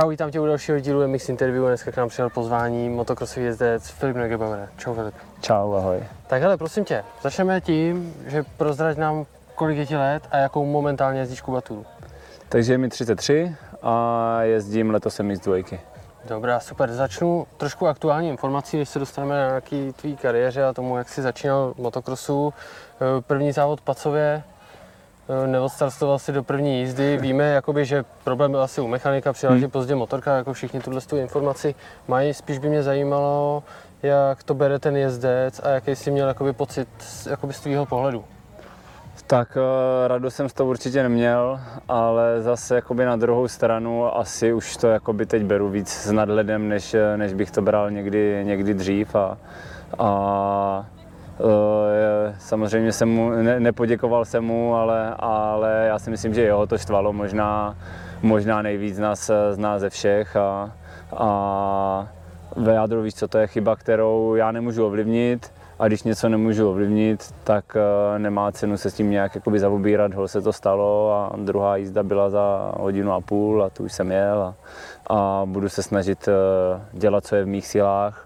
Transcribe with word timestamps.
Čau, 0.00 0.08
vítám 0.08 0.30
tě 0.30 0.40
u 0.40 0.46
dalšího 0.46 0.80
dílu 0.80 1.08
MX 1.08 1.28
Interview. 1.28 1.66
Dneska 1.66 1.92
k 1.92 1.96
nám 1.96 2.08
přijel 2.08 2.30
pozvání 2.30 2.88
motokrosový 2.88 3.46
jezdec 3.46 3.88
Filip 3.88 4.16
Negebauer. 4.16 4.68
Čau 4.76 4.94
Filip. 4.94 5.14
Čau, 5.40 5.74
ahoj. 5.74 6.04
Tak 6.26 6.42
hele, 6.42 6.56
prosím 6.56 6.84
tě, 6.84 7.04
začneme 7.22 7.60
tím, 7.60 8.14
že 8.26 8.44
prozrať 8.56 8.96
nám, 8.96 9.26
kolik 9.54 9.78
je 9.78 9.86
ti 9.86 9.96
let 9.96 10.22
a 10.30 10.36
jakou 10.36 10.66
momentálně 10.66 11.20
jezdíš 11.20 11.40
kubaturu. 11.40 11.86
Takže 12.48 12.72
je 12.72 12.78
mi 12.78 12.88
33 12.88 13.56
a 13.82 14.38
jezdím 14.42 14.90
letos 14.90 15.20
MX 15.20 15.40
dvojky. 15.40 15.80
Dobrá, 16.24 16.60
super. 16.60 16.92
Začnu 16.92 17.46
trošku 17.56 17.86
aktuální 17.86 18.28
informací, 18.28 18.76
než 18.76 18.88
se 18.88 18.98
dostaneme 18.98 19.34
na 19.34 19.46
nějaký 19.46 19.92
tvý 19.92 20.16
kariéře 20.16 20.64
a 20.64 20.72
tomu, 20.72 20.98
jak 20.98 21.08
jsi 21.08 21.22
začínal 21.22 21.74
motokrosu. 21.76 22.54
První 23.26 23.52
závod 23.52 23.80
Pacově, 23.80 24.42
neodstartoval 25.46 26.18
si 26.18 26.32
do 26.32 26.42
první 26.42 26.80
jízdy. 26.80 27.16
Víme, 27.20 27.44
jakoby, 27.44 27.84
že 27.84 28.04
problém 28.24 28.50
byl 28.50 28.62
asi 28.62 28.80
u 28.80 28.86
mechanika, 28.88 29.32
přijela 29.32 29.56
Hmm. 29.56 29.70
pozdě 29.70 29.94
motorka, 29.94 30.36
jako 30.36 30.52
všichni 30.52 30.80
tuhle 30.80 31.00
tu 31.00 31.16
informaci 31.16 31.74
mají. 32.08 32.34
Spíš 32.34 32.58
by 32.58 32.68
mě 32.68 32.82
zajímalo, 32.82 33.62
jak 34.02 34.42
to 34.42 34.54
bere 34.54 34.78
ten 34.78 34.96
jezdec 34.96 35.60
a 35.64 35.68
jaký 35.68 35.96
jsi 35.96 36.10
měl 36.10 36.28
jakoby, 36.28 36.52
pocit 36.52 36.88
z- 36.98 37.26
jakoby, 37.26 37.52
z 37.52 37.60
tvýho 37.60 37.86
pohledu. 37.86 38.24
Tak 39.26 39.58
eh, 40.04 40.08
radost 40.08 40.34
jsem 40.34 40.48
z 40.48 40.52
toho 40.52 40.70
určitě 40.70 41.02
neměl, 41.02 41.60
ale 41.88 42.42
zase 42.42 42.74
jakoby 42.74 43.04
na 43.04 43.16
druhou 43.16 43.48
stranu 43.48 44.16
asi 44.18 44.52
už 44.52 44.76
to 44.76 44.86
jakoby 44.88 45.26
teď 45.26 45.42
beru 45.44 45.68
víc 45.68 45.88
s 45.88 46.12
nadhledem, 46.12 46.68
než, 46.68 46.94
eh, 46.94 47.16
než 47.16 47.32
bych 47.32 47.50
to 47.50 47.62
bral 47.62 47.90
někdy, 47.90 48.40
někdy 48.44 48.74
dřív 48.74 49.14
a, 49.14 49.38
a 49.98 50.86
eh, 50.92 50.95
samozřejmě 52.46 52.92
jsem 52.92 53.08
mu, 53.08 53.30
ne, 53.30 53.60
nepoděkoval 53.60 54.24
jsem 54.24 54.44
mu, 54.44 54.74
ale, 54.74 55.14
ale 55.18 55.84
já 55.86 55.98
si 55.98 56.10
myslím, 56.10 56.34
že 56.34 56.42
jeho 56.42 56.66
to 56.66 56.78
štvalo 56.78 57.12
možná, 57.12 57.76
možná 58.22 58.62
nejvíc 58.62 58.96
z 58.96 58.98
nás, 58.98 59.30
z 59.50 59.58
nás 59.58 59.80
ze 59.80 59.90
všech 59.90 60.36
a, 60.36 60.70
a 61.16 62.08
ve 62.56 62.74
jádru 62.74 63.02
víš, 63.02 63.14
co 63.14 63.28
to 63.28 63.38
je 63.38 63.46
chyba, 63.46 63.76
kterou 63.76 64.34
já 64.34 64.52
nemůžu 64.52 64.86
ovlivnit 64.86 65.52
a 65.78 65.86
když 65.88 66.02
něco 66.02 66.28
nemůžu 66.28 66.70
ovlivnit, 66.70 67.34
tak 67.44 67.76
eh, 67.76 68.18
nemá 68.18 68.52
cenu 68.52 68.76
se 68.76 68.90
s 68.90 68.94
tím 68.94 69.10
nějak 69.10 69.34
jakoby 69.34 69.60
zaobírat, 69.60 70.14
hol 70.14 70.28
se 70.28 70.42
to 70.42 70.52
stalo 70.52 71.12
a 71.12 71.36
druhá 71.36 71.76
jízda 71.76 72.02
byla 72.02 72.30
za 72.30 72.72
hodinu 72.76 73.12
a 73.12 73.20
půl 73.20 73.64
a 73.64 73.70
tu 73.70 73.84
už 73.84 73.92
jsem 73.92 74.10
jel 74.10 74.42
a, 74.42 74.54
a 75.16 75.42
budu 75.46 75.68
se 75.68 75.82
snažit 75.82 76.28
eh, 76.28 76.80
dělat, 76.92 77.26
co 77.26 77.36
je 77.36 77.44
v 77.44 77.48
mých 77.48 77.66
silách 77.66 78.25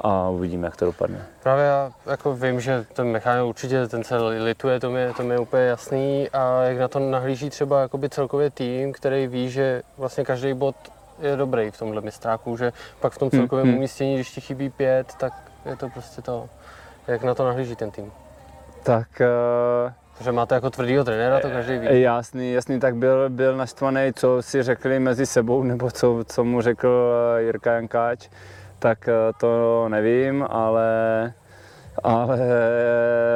a 0.00 0.28
uvidíme, 0.28 0.66
jak 0.66 0.76
to 0.76 0.84
dopadne. 0.84 1.26
Právě 1.42 1.64
já 1.64 1.92
jako 2.06 2.34
vím, 2.34 2.60
že 2.60 2.84
ten 2.92 3.06
mechanik 3.06 3.44
určitě 3.46 3.86
ten 3.86 4.04
se 4.04 4.16
lituje, 4.16 4.80
to 4.80 4.90
mi, 4.90 5.06
to 5.16 5.22
mi 5.22 5.34
je 5.34 5.38
úplně 5.38 5.62
jasný. 5.62 6.28
A 6.32 6.62
jak 6.62 6.78
na 6.78 6.88
to 6.88 6.98
nahlíží 6.98 7.50
třeba 7.50 7.80
jakoby 7.80 8.08
celkově 8.08 8.50
tým, 8.50 8.92
který 8.92 9.26
ví, 9.26 9.50
že 9.50 9.82
vlastně 9.98 10.24
každý 10.24 10.54
bod 10.54 10.76
je 11.20 11.36
dobrý 11.36 11.70
v 11.70 11.78
tomhle 11.78 12.00
mistráku, 12.00 12.56
že 12.56 12.72
pak 13.00 13.12
v 13.12 13.18
tom 13.18 13.28
Hmm, 13.32 13.40
celkovém 13.40 13.66
hmm. 13.66 13.76
umístění, 13.76 14.14
když 14.14 14.30
ti 14.30 14.40
chybí 14.40 14.70
pět, 14.70 15.14
tak 15.20 15.32
je 15.66 15.76
to 15.76 15.88
prostě 15.88 16.22
to. 16.22 16.48
Jak 17.08 17.22
na 17.22 17.34
to 17.34 17.44
nahlíží 17.44 17.76
ten 17.76 17.90
tým? 17.90 18.12
Tak 18.82 19.20
eh, 19.20 19.92
Že 20.20 20.32
máte 20.32 20.54
jako 20.54 20.70
tvrdýho 20.70 21.04
trenéra, 21.04 21.40
to 21.40 21.50
každý 21.50 21.78
ví. 21.78 22.00
Jasný, 22.00 22.52
jasný, 22.52 22.80
tak 22.80 22.96
byl, 22.96 23.30
byl 23.30 23.56
naštvaný, 23.56 24.12
co 24.14 24.42
si 24.42 24.62
řekli 24.62 24.98
mezi 25.00 25.26
sebou, 25.26 25.62
nebo 25.62 25.90
co, 25.90 26.24
co 26.26 26.44
mu 26.44 26.60
řekl 26.62 27.12
eh, 27.38 27.42
Jirka 27.42 27.72
Jankáč, 27.72 28.28
tak 28.78 29.08
eh, 29.08 29.12
to 29.40 29.86
nevím, 29.88 30.46
ale, 30.50 31.32
ale 32.02 32.38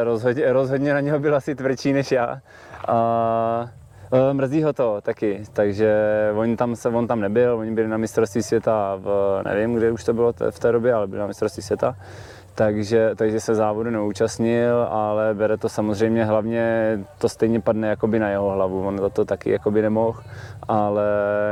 rozhodně, 0.04 0.52
rozhodně 0.52 0.94
na 0.94 1.00
něho 1.00 1.18
byl 1.18 1.36
asi 1.36 1.54
tvrdší 1.54 1.92
než 1.92 2.12
já. 2.12 2.40
A 2.88 3.70
eh, 4.12 4.32
mrzí 4.34 4.62
ho 4.62 4.72
to 4.72 5.00
taky, 5.00 5.42
takže 5.52 5.94
on 6.34 6.56
tam, 6.56 6.76
se, 6.76 6.88
on 6.88 7.06
tam 7.06 7.20
nebyl, 7.20 7.54
oni 7.54 7.70
byli 7.70 7.88
na 7.88 7.96
mistrovství 7.96 8.42
světa, 8.42 8.96
v, 8.96 9.41
nevím, 9.44 9.75
kde 9.75 9.91
už 9.91 10.04
to 10.04 10.14
bylo 10.14 10.32
v 10.50 10.58
té 10.58 10.72
době, 10.72 10.94
ale 10.94 11.06
byli 11.06 11.20
na 11.20 11.26
mistrovství 11.26 11.62
světa 11.62 11.97
takže, 12.54 13.10
takže 13.16 13.40
se 13.40 13.54
závodu 13.54 13.90
neúčastnil, 13.90 14.86
ale 14.90 15.34
bere 15.34 15.56
to 15.56 15.68
samozřejmě 15.68 16.24
hlavně, 16.24 16.98
to 17.18 17.28
stejně 17.28 17.60
padne 17.60 17.88
jakoby 17.88 18.18
na 18.18 18.28
jeho 18.28 18.50
hlavu, 18.50 18.86
on 18.86 18.98
za 18.98 19.08
to 19.08 19.24
taky 19.24 19.50
jakoby 19.50 19.82
nemohl, 19.82 20.20
ale 20.68 21.04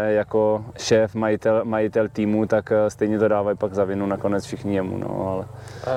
jako 0.09 0.65
šéf, 0.79 1.15
majitel, 1.15 1.61
majitel 1.65 2.09
týmu, 2.09 2.47
tak 2.47 2.73
eh, 2.73 2.91
stejně 2.91 3.19
to 3.19 3.29
dávají 3.29 3.57
pak 3.57 3.75
za 3.75 3.85
vinu 3.85 4.07
nakonec 4.07 4.45
všichni 4.45 4.75
jemu, 4.75 4.99
no, 4.99 5.29
ale, 5.29 5.45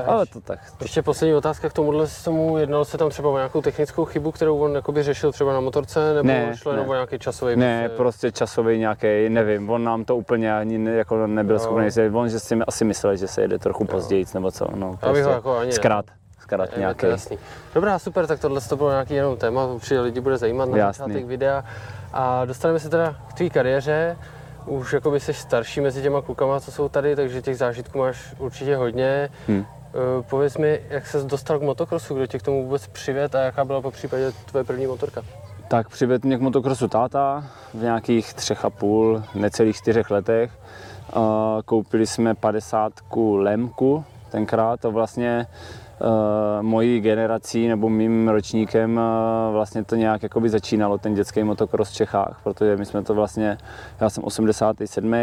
ale 0.05 0.25
to 0.25 0.41
tak. 0.41 0.59
To, 0.77 0.83
Ještě 0.83 1.01
poslední 1.01 1.35
otázka 1.35 1.69
k 1.69 1.73
tomuhle 1.73 2.07
tomu. 2.23 2.57
Jednalo 2.57 2.85
se 2.85 2.97
tam 2.97 3.09
třeba 3.09 3.29
o 3.29 3.35
nějakou 3.37 3.61
technickou 3.61 4.05
chybu, 4.05 4.31
kterou 4.31 4.57
on 4.57 4.75
jakoby 4.75 5.03
řešil 5.03 5.31
třeba 5.31 5.53
na 5.53 5.59
motorce, 5.59 6.13
nebo 6.13 6.27
Ne, 6.27 6.51
šlo 6.55 6.71
jenom 6.71 6.85
ne. 6.85 6.91
o 6.91 6.93
nějaký 6.93 7.19
časový 7.19 7.55
ne, 7.55 7.89
prostě 7.89 8.31
časový 8.31 8.79
nějaký, 8.79 9.29
nevím, 9.29 9.69
on 9.69 9.83
nám 9.83 10.05
to 10.05 10.15
úplně 10.15 10.55
ani 10.57 10.77
ne, 10.77 10.91
jako 10.91 11.27
nebyl 11.27 11.55
Jo. 11.55 11.59
schopný, 11.59 11.85
on 12.13 12.29
že 12.29 12.39
si 12.39 12.55
asi 12.67 12.85
myslel, 12.85 13.15
že 13.15 13.27
se 13.27 13.41
jede 13.41 13.59
trochu 13.59 13.85
později, 13.85 14.25
nebo 14.33 14.51
co, 14.51 14.65
no, 14.75 14.92
Já 15.01 15.13
bych 15.13 15.23
ho 15.23 15.31
jako 15.31 15.57
ani 15.57 15.71
zkrát, 15.71 16.05
zkrát 16.39 16.77
nějaký. 16.77 17.05
jasný. 17.05 17.37
Dobrá, 17.75 17.99
super, 17.99 18.27
tak 18.27 18.39
tohle 18.39 18.61
to 18.61 18.75
bylo 18.77 18.89
nějaký 18.89 19.13
jenom 19.13 19.37
téma, 19.37 19.65
určitě 19.65 19.99
lidi 19.99 20.21
bude 20.21 20.37
zajímat 20.37 20.69
na 20.69 20.77
začátek 20.91 21.25
videa. 21.25 21.63
A 22.13 22.45
dostaneme 22.45 22.79
se 22.79 22.89
teda 22.89 23.15
k 23.29 23.33
tvý 23.33 23.49
kariéře. 23.49 24.17
Už 24.65 24.93
jakoby 24.93 25.19
jsi 25.19 25.33
starší 25.33 25.81
mezi 25.81 26.01
těma 26.01 26.21
klukama, 26.21 26.59
co 26.59 26.71
jsou 26.71 26.89
tady, 26.89 27.15
takže 27.15 27.41
těch 27.41 27.57
zážitků 27.57 27.97
máš 27.97 28.35
určitě 28.37 28.75
hodně. 28.75 29.29
Hm. 29.47 29.65
Eh, 29.65 30.23
Pověz 30.29 30.57
mi, 30.57 30.81
jak 30.89 31.07
se 31.07 31.23
dostal 31.23 31.59
k 31.59 31.61
motokrosu, 31.61 32.15
kdo 32.15 32.27
tě 32.27 32.39
k 32.39 32.43
tomu 32.43 32.63
vůbec 32.63 32.87
přived 32.87 33.35
a 33.35 33.39
jaká 33.41 33.65
byla 33.65 33.81
po 33.81 33.91
případě 33.91 34.31
tvoje 34.45 34.63
první 34.63 34.87
motorka? 34.87 35.21
Tak 35.67 35.89
přivedl 35.89 36.27
mě 36.27 36.37
k 36.37 36.41
motokrosu 36.41 36.87
táta 36.87 37.43
v 37.73 37.81
nějakých 37.81 38.33
třech 38.33 38.65
a 38.65 38.69
půl, 38.69 39.23
necelých 39.35 39.75
čtyřech 39.75 40.11
letech. 40.11 40.51
Eh, 41.09 41.19
Koupili 41.65 42.07
jsme 42.07 42.35
50 42.35 42.93
Lemku 43.35 44.05
tenkrát, 44.33 44.79
to 44.79 44.91
vlastně 44.91 45.45
eh, 45.47 46.61
mojí 46.61 47.01
generací 47.01 47.67
nebo 47.67 47.89
mým 47.89 48.29
ročníkem 48.29 48.99
eh, 48.99 49.51
vlastně 49.51 49.83
to 49.83 49.95
nějak 49.95 50.23
jakoby 50.23 50.49
začínalo, 50.49 50.97
ten 50.97 51.13
dětský 51.13 51.43
motokros 51.43 51.89
v 51.89 51.93
Čechách, 51.93 52.39
protože 52.43 52.77
my 52.77 52.85
jsme 52.85 53.03
to 53.03 53.13
vlastně, 53.13 53.57
já 54.01 54.09
jsem 54.09 54.23
87. 54.23 55.13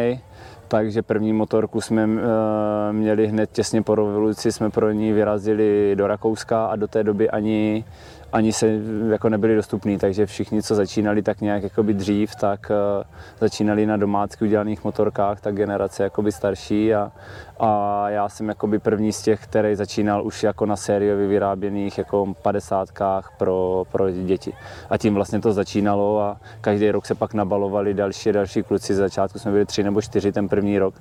Takže 0.70 1.02
první 1.02 1.32
motorku 1.32 1.80
jsme 1.80 2.02
eh, 2.02 2.92
měli 2.92 3.26
hned 3.26 3.50
těsně 3.52 3.82
po 3.82 3.94
revoluci, 3.94 4.52
jsme 4.52 4.70
pro 4.70 4.90
ní 4.90 5.12
vyrazili 5.12 5.96
do 5.98 6.06
Rakouska 6.06 6.66
a 6.66 6.76
do 6.76 6.88
té 6.88 7.04
doby 7.04 7.30
ani, 7.30 7.84
ani 8.32 8.52
se 8.52 8.66
jako 9.10 9.28
nebyly 9.28 9.56
dostupný, 9.56 9.98
takže 9.98 10.26
všichni, 10.26 10.62
co 10.62 10.74
začínali 10.74 11.22
tak 11.22 11.40
nějak 11.40 11.62
jakoby 11.62 11.94
dřív, 11.94 12.34
tak 12.34 12.70
eh, 12.70 13.04
začínali 13.40 13.86
na 13.86 13.96
domácky 13.96 14.44
udělaných 14.44 14.84
motorkách, 14.84 15.40
ta 15.40 15.50
generace 15.50 16.02
jakoby 16.02 16.32
starší 16.32 16.94
a, 16.94 17.12
a 17.60 18.04
já 18.10 18.28
jsem 18.28 18.48
jakoby 18.48 18.78
první 18.78 19.12
z 19.12 19.22
těch, 19.22 19.44
který 19.44 19.74
začínal 19.74 20.26
už 20.26 20.42
jako 20.42 20.66
na 20.66 20.76
sériově 20.76 21.26
vyráběných 21.26 21.98
jako 21.98 22.34
padesátkách 22.42 23.32
pro, 23.38 23.84
pro 23.92 24.10
děti. 24.10 24.52
A 24.90 24.98
tím 24.98 25.14
vlastně 25.14 25.40
to 25.40 25.52
začínalo 25.52 26.20
a 26.20 26.36
každý 26.60 26.90
rok 26.90 27.06
se 27.06 27.14
pak 27.14 27.34
nabalovali 27.34 27.94
další 27.94 28.32
další 28.32 28.62
kluci. 28.62 28.94
Z 28.94 28.96
začátku 28.96 29.38
jsme 29.38 29.50
byli 29.50 29.66
tři 29.66 29.82
nebo 29.82 30.02
čtyři 30.02 30.32
ten 30.32 30.48
první 30.48 30.78
rok. 30.78 30.94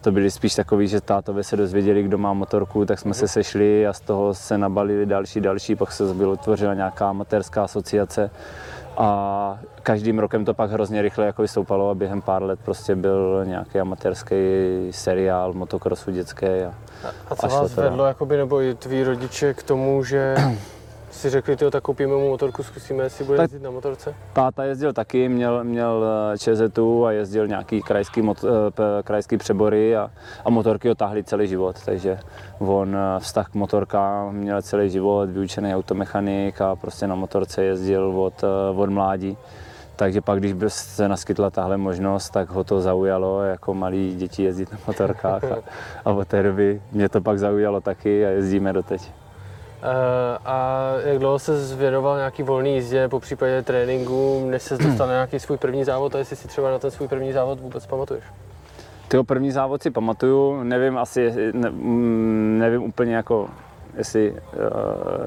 To 0.00 0.12
byli 0.12 0.30
spíš 0.30 0.54
takový, 0.54 0.88
že 0.88 1.00
tátové 1.00 1.44
se 1.44 1.56
dozvěděli, 1.56 2.02
kdo 2.02 2.18
má 2.18 2.32
motorku, 2.32 2.84
tak 2.84 2.98
jsme 2.98 3.14
se 3.14 3.28
sešli 3.28 3.86
a 3.86 3.92
z 3.92 4.00
toho 4.00 4.34
se 4.34 4.58
nabalili 4.58 5.06
další, 5.06 5.40
další, 5.40 5.76
pak 5.76 5.92
se 5.92 6.14
bylo 6.14 6.36
tvořila 6.36 6.74
nějaká 6.74 7.10
amatérská 7.10 7.64
asociace 7.64 8.30
a 8.96 9.58
každým 9.82 10.18
rokem 10.18 10.44
to 10.44 10.54
pak 10.54 10.70
hrozně 10.70 11.02
rychle 11.02 11.26
jako 11.26 11.48
stoupalo 11.48 11.90
a 11.90 11.94
během 11.94 12.22
pár 12.22 12.42
let 12.42 12.60
prostě 12.64 12.94
byl 12.96 13.42
nějaký 13.44 13.80
amatérský 13.80 14.34
seriál 14.90 15.52
motokrosu 15.52 16.10
dětský. 16.10 16.46
A, 16.46 16.74
A 17.30 17.36
co 17.36 17.46
vás 17.46 17.74
vedlo, 17.76 18.04
jakoby, 18.04 18.36
nebo 18.36 18.62
i 18.62 18.74
tví 18.74 19.02
rodiče 19.02 19.54
k 19.54 19.62
tomu, 19.62 20.04
že 20.04 20.34
si 21.12 21.30
řekli, 21.30 21.56
tyjo, 21.56 21.70
tak 21.70 21.82
koupíme 21.82 22.12
mu 22.16 22.28
motorku, 22.28 22.62
zkusíme, 22.62 23.04
jestli 23.04 23.24
bude 23.24 23.36
Tak- 23.36 23.44
jezdit 23.44 23.62
na 23.64 23.70
motorce? 23.70 24.14
Táta 24.32 24.64
jezdil 24.64 24.92
taky, 24.92 25.28
měl, 25.28 25.64
měl 25.64 26.04
eh, 26.34 26.38
ČZ 26.38 26.78
a 27.06 27.10
jezdil 27.10 27.46
nějaký 27.46 27.82
krajský, 27.82 28.22
mot, 28.22 28.44
eh, 28.44 29.02
krajský 29.02 29.36
přebory 29.36 29.96
a, 29.96 30.10
a 30.44 30.50
motorky 30.50 30.88
ho 30.88 30.94
táhly 30.94 31.24
celý 31.24 31.48
život, 31.48 31.76
takže 31.84 32.18
on 32.58 32.96
eh, 32.96 33.20
vztah 33.20 33.48
k 33.50 33.54
motorkám 33.54 34.34
měl 34.34 34.62
celý 34.62 34.90
život, 34.90 35.30
vyučený 35.30 35.74
automechanik 35.74 36.60
a 36.60 36.76
prostě 36.76 37.06
na 37.06 37.14
motorce 37.14 37.64
jezdil 37.64 38.20
od, 38.20 38.44
od 38.76 38.90
mládí. 38.90 39.36
Takže 39.96 40.20
pak, 40.20 40.38
když 40.38 40.52
by 40.52 40.70
se 40.70 41.08
naskytla 41.08 41.50
tahle 41.50 41.76
možnost, 41.76 42.30
tak 42.30 42.50
ho 42.50 42.64
to 42.64 42.80
zaujalo 42.80 43.42
jako 43.42 43.74
malí 43.74 44.14
děti 44.16 44.42
jezdit 44.42 44.72
na 44.72 44.78
motorkách 44.86 45.44
a, 45.44 45.56
a 46.04 46.10
od 46.10 46.28
té 46.28 46.42
doby 46.42 46.82
mě 46.92 47.08
to 47.08 47.20
pak 47.20 47.38
zaujalo 47.38 47.80
taky 47.80 48.26
a 48.26 48.28
jezdíme 48.28 48.72
doteď. 48.72 49.21
Eh, 49.82 50.38
A 50.44 50.88
jak 51.04 51.18
dlouho 51.18 51.38
se 51.38 51.64
zvěnoval 51.64 52.16
nějaký 52.16 52.42
volný 52.42 52.74
jízdě, 52.74 53.08
po 53.08 53.20
případě 53.20 53.62
tréninku, 53.62 54.46
než 54.50 54.62
se 54.62 54.78
dostal 54.78 55.06
na 55.06 55.12
nějaký 55.12 55.40
svůj 55.40 55.58
první 55.58 55.84
závod 55.84 56.14
a 56.14 56.18
jestli 56.18 56.36
si 56.36 56.48
třeba 56.48 56.70
na 56.70 56.78
ten 56.78 56.90
svůj 56.90 57.08
první 57.08 57.32
závod 57.32 57.60
vůbec 57.60 57.86
pamatuješ? 57.86 58.24
Tyho 59.08 59.24
první 59.24 59.50
závod 59.50 59.82
si 59.82 59.90
pamatuju, 59.90 60.62
nevím 60.62 60.98
asi, 60.98 61.52
ne, 61.52 61.70
mm, 61.70 62.56
nevím 62.58 62.82
úplně 62.82 63.16
jako 63.16 63.48
jestli 63.96 64.32
uh, 64.32 64.38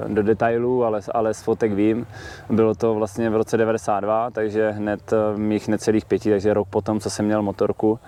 do 0.08 0.22
detailů, 0.22 0.84
ale, 0.84 1.00
ale 1.14 1.34
z 1.34 1.42
fotek 1.42 1.72
vím. 1.72 2.06
Bylo 2.50 2.74
to 2.74 2.94
vlastně 2.94 3.30
v 3.30 3.36
roce 3.36 3.56
92, 3.56 4.30
takže 4.30 4.70
hned 4.70 5.12
mých 5.36 5.68
necelých 5.68 6.04
pěti, 6.04 6.30
takže 6.30 6.54
rok 6.54 6.68
potom, 6.68 7.00
co 7.00 7.10
jsem 7.10 7.24
měl 7.24 7.42
motorku. 7.42 7.98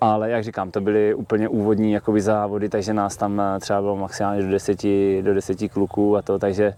Ale 0.00 0.30
jak 0.30 0.44
říkám, 0.44 0.70
to 0.70 0.80
byly 0.80 1.14
úplně 1.14 1.48
úvodní 1.48 1.92
jakoby 1.92 2.20
závody, 2.20 2.68
takže 2.68 2.94
nás 2.94 3.16
tam 3.16 3.42
třeba 3.60 3.80
bylo 3.80 3.96
maximálně 3.96 4.42
do 4.42 4.50
deseti, 4.50 5.22
do 5.22 5.34
deseti 5.34 5.68
kluků 5.68 6.16
a 6.16 6.22
to, 6.22 6.38
takže 6.38 6.74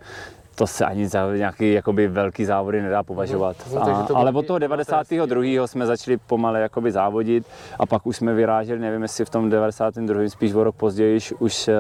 to 0.62 0.67
se 0.67 0.85
ani 0.85 1.09
za 1.09 1.37
nějaký 1.37 1.73
jakoby 1.73 2.09
velký 2.09 2.44
závody 2.44 2.82
nedá 2.82 3.03
považovat. 3.03 3.56
No, 3.75 3.82
a, 3.82 4.06
ale 4.14 4.32
od 4.32 4.47
toho 4.47 4.59
92. 4.59 5.67
jsme 5.67 5.87
začali 5.87 6.17
pomale 6.17 6.61
jakoby 6.61 6.93
závodit 6.93 7.47
a 7.79 7.87
pak 7.87 8.06
už 8.06 8.17
jsme 8.17 8.35
vyráželi, 8.35 8.81
nevím 8.81 9.03
jestli 9.03 9.25
v 9.25 9.31
tom 9.31 9.50
92. 9.50 10.29
spíš 10.29 10.55
o 10.55 10.64
rok 10.64 10.76
později, 10.76 11.19
už 11.38 11.69
uh, 11.69 11.75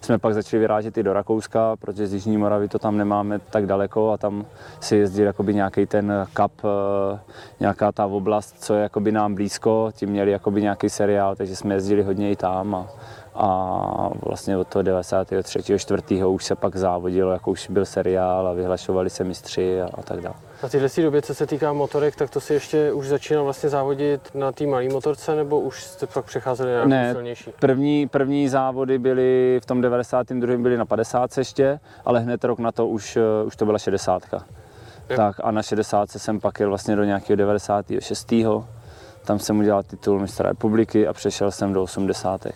jsme 0.00 0.18
pak 0.18 0.34
začali 0.34 0.60
vyrážet 0.60 0.98
i 0.98 1.02
do 1.02 1.12
Rakouska, 1.12 1.76
protože 1.76 2.06
z 2.06 2.12
Jižní 2.12 2.36
Moravy 2.36 2.68
to 2.68 2.78
tam 2.78 2.96
nemáme 2.96 3.38
tak 3.38 3.66
daleko 3.66 4.10
a 4.10 4.16
tam 4.16 4.44
si 4.80 4.96
jezdil 4.96 5.26
jakoby 5.26 5.54
nějaký 5.54 5.86
ten 5.86 6.26
kap, 6.32 6.52
uh, 6.64 6.70
nějaká 7.60 7.92
ta 7.92 8.06
oblast, 8.06 8.64
co 8.64 8.74
je 8.74 8.82
jakoby 8.82 9.12
nám 9.12 9.34
blízko, 9.34 9.90
tím 9.92 10.08
měli 10.08 10.30
jakoby 10.30 10.62
nějaký 10.62 10.88
seriál, 10.88 11.36
takže 11.36 11.56
jsme 11.56 11.74
jezdili 11.74 12.02
hodně 12.02 12.30
i 12.30 12.36
tam 12.36 12.74
a 12.74 12.86
a 13.34 14.10
vlastně 14.22 14.56
od 14.56 14.68
toho 14.68 14.82
93. 14.82 15.78
4. 15.78 16.24
už 16.24 16.44
se 16.44 16.54
pak 16.54 16.76
závodilo, 16.76 17.32
jako 17.32 17.50
už 17.50 17.70
byl 17.70 17.84
seriál 17.84 18.46
a 18.48 18.52
vyhlašovali 18.52 19.10
se 19.10 19.24
mistři 19.24 19.82
a, 19.82 19.88
a 19.94 20.02
tak 20.02 20.20
dále. 20.20 20.34
Na 20.62 20.68
téhle 20.68 20.88
době, 21.02 21.22
co 21.22 21.34
se 21.34 21.46
týká 21.46 21.72
motorek, 21.72 22.16
tak 22.16 22.30
to 22.30 22.40
si 22.40 22.54
ještě 22.54 22.92
už 22.92 23.08
začínal 23.08 23.44
vlastně 23.44 23.68
závodit 23.68 24.20
na 24.34 24.52
té 24.52 24.66
malé 24.66 24.88
motorce, 24.88 25.36
nebo 25.36 25.60
už 25.60 25.84
jste 25.84 26.06
pak 26.06 26.24
přecházeli 26.24 26.74
na 26.74 26.84
ne, 26.84 27.12
silnější? 27.12 27.50
První, 27.60 28.08
první 28.08 28.48
závody 28.48 28.98
byly 28.98 29.60
v 29.62 29.66
tom 29.66 29.80
92. 29.80 30.56
byly 30.56 30.76
na 30.76 30.84
50 30.84 31.38
ještě, 31.38 31.80
ale 32.04 32.20
hned 32.20 32.44
rok 32.44 32.58
na 32.58 32.72
to 32.72 32.86
už, 32.86 33.16
eh, 33.16 33.44
už 33.46 33.56
to 33.56 33.64
byla 33.64 33.78
60. 33.78 34.22
Tak 35.16 35.36
a 35.42 35.50
na 35.50 35.62
60 35.62 36.10
jsem 36.10 36.40
pak 36.40 36.60
jel 36.60 36.68
vlastně 36.68 36.96
do 36.96 37.04
nějakého 37.04 37.36
96. 37.36 38.56
Tam 39.24 39.38
jsem 39.38 39.58
udělal 39.58 39.82
titul 39.82 40.20
mistra 40.20 40.48
republiky 40.48 41.06
a 41.06 41.12
přešel 41.12 41.50
jsem 41.50 41.72
do 41.72 41.82
80. 41.82 42.46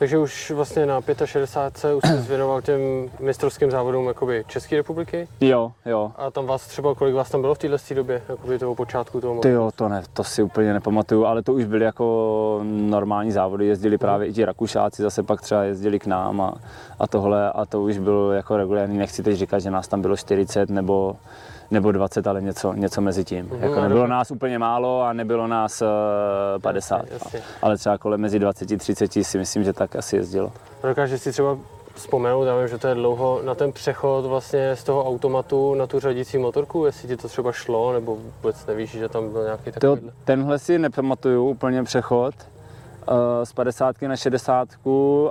Takže 0.00 0.18
už 0.18 0.50
vlastně 0.50 0.86
na 0.86 1.00
65 1.24 1.94
už 1.94 2.02
jsi 2.10 2.28
věnoval 2.28 2.62
těm 2.62 2.80
mistrovským 3.20 3.70
závodům 3.70 4.06
jakoby 4.06 4.44
České 4.46 4.76
republiky? 4.76 5.28
Jo, 5.40 5.72
jo. 5.86 6.12
A 6.16 6.30
tam 6.30 6.46
vás 6.46 6.66
třeba, 6.66 6.94
kolik 6.94 7.14
vás 7.14 7.30
tam 7.30 7.40
bylo 7.40 7.54
v 7.54 7.58
téhle 7.58 7.78
době, 7.94 8.22
jakoby 8.28 8.58
toho 8.58 8.74
počátku 8.74 9.20
toho 9.20 9.40
Ty 9.40 9.50
jo, 9.50 9.70
to 9.76 9.88
ne, 9.88 10.02
to 10.12 10.24
si 10.24 10.42
úplně 10.42 10.72
nepamatuju, 10.72 11.24
ale 11.24 11.42
to 11.42 11.52
už 11.52 11.64
byly 11.64 11.84
jako 11.84 12.60
normální 12.64 13.32
závody, 13.32 13.66
jezdili 13.66 13.98
právě 13.98 14.28
i 14.28 14.32
ti 14.32 14.44
Rakušáci, 14.44 15.02
zase 15.02 15.22
pak 15.22 15.40
třeba 15.40 15.62
jezdili 15.62 15.98
k 15.98 16.06
nám 16.06 16.40
a, 16.40 16.54
a 16.98 17.06
tohle 17.06 17.52
a 17.52 17.66
to 17.66 17.82
už 17.82 17.98
bylo 17.98 18.32
jako 18.32 18.56
regulární, 18.56 18.98
nechci 18.98 19.22
teď 19.22 19.36
říkat, 19.36 19.58
že 19.58 19.70
nás 19.70 19.88
tam 19.88 20.02
bylo 20.02 20.16
40 20.16 20.70
nebo 20.70 21.16
nebo 21.70 21.92
20, 21.92 22.26
ale 22.26 22.42
něco, 22.42 22.72
něco 22.72 23.00
mezi 23.00 23.24
tím. 23.24 23.50
Mm, 23.52 23.62
jako 23.62 23.80
nebylo 23.80 24.06
nás 24.06 24.30
úplně 24.30 24.58
málo 24.58 25.02
a 25.02 25.12
nebylo 25.12 25.46
nás 25.46 25.82
uh, 25.82 25.88
50, 26.62 26.96
jasně, 26.96 27.12
jasně. 27.12 27.40
ale 27.62 27.76
třeba 27.76 27.98
kolem 27.98 28.20
mezi 28.20 28.38
20 28.38 28.78
30 28.78 29.12
si 29.22 29.38
myslím, 29.38 29.64
že 29.64 29.72
tak 29.72 29.96
asi 29.96 30.16
jezdilo. 30.16 30.52
Dokážeš 30.82 31.22
si 31.22 31.32
třeba 31.32 31.58
vzpomenout, 31.94 32.44
já 32.44 32.58
vím, 32.58 32.68
že 32.68 32.78
to 32.78 32.88
je 32.88 32.94
dlouho, 32.94 33.40
na 33.44 33.54
ten 33.54 33.72
přechod 33.72 34.26
vlastně 34.26 34.76
z 34.76 34.84
toho 34.84 35.08
automatu 35.08 35.74
na 35.74 35.86
tu 35.86 36.00
řadící 36.00 36.38
motorku, 36.38 36.84
jestli 36.84 37.08
ti 37.08 37.16
to 37.16 37.28
třeba 37.28 37.52
šlo, 37.52 37.92
nebo 37.92 38.16
vůbec 38.16 38.66
nevíš, 38.66 38.90
že 38.90 39.08
tam 39.08 39.32
byl 39.32 39.44
nějaký 39.44 39.72
takový... 39.72 40.10
Tenhle 40.24 40.58
si 40.58 40.78
nepamatuju 40.78 41.48
úplně 41.48 41.82
přechod, 41.82 42.34
Eh, 42.34 42.59
z 43.44 43.52
50 43.52 44.02
na 44.02 44.16
60, 44.16 44.68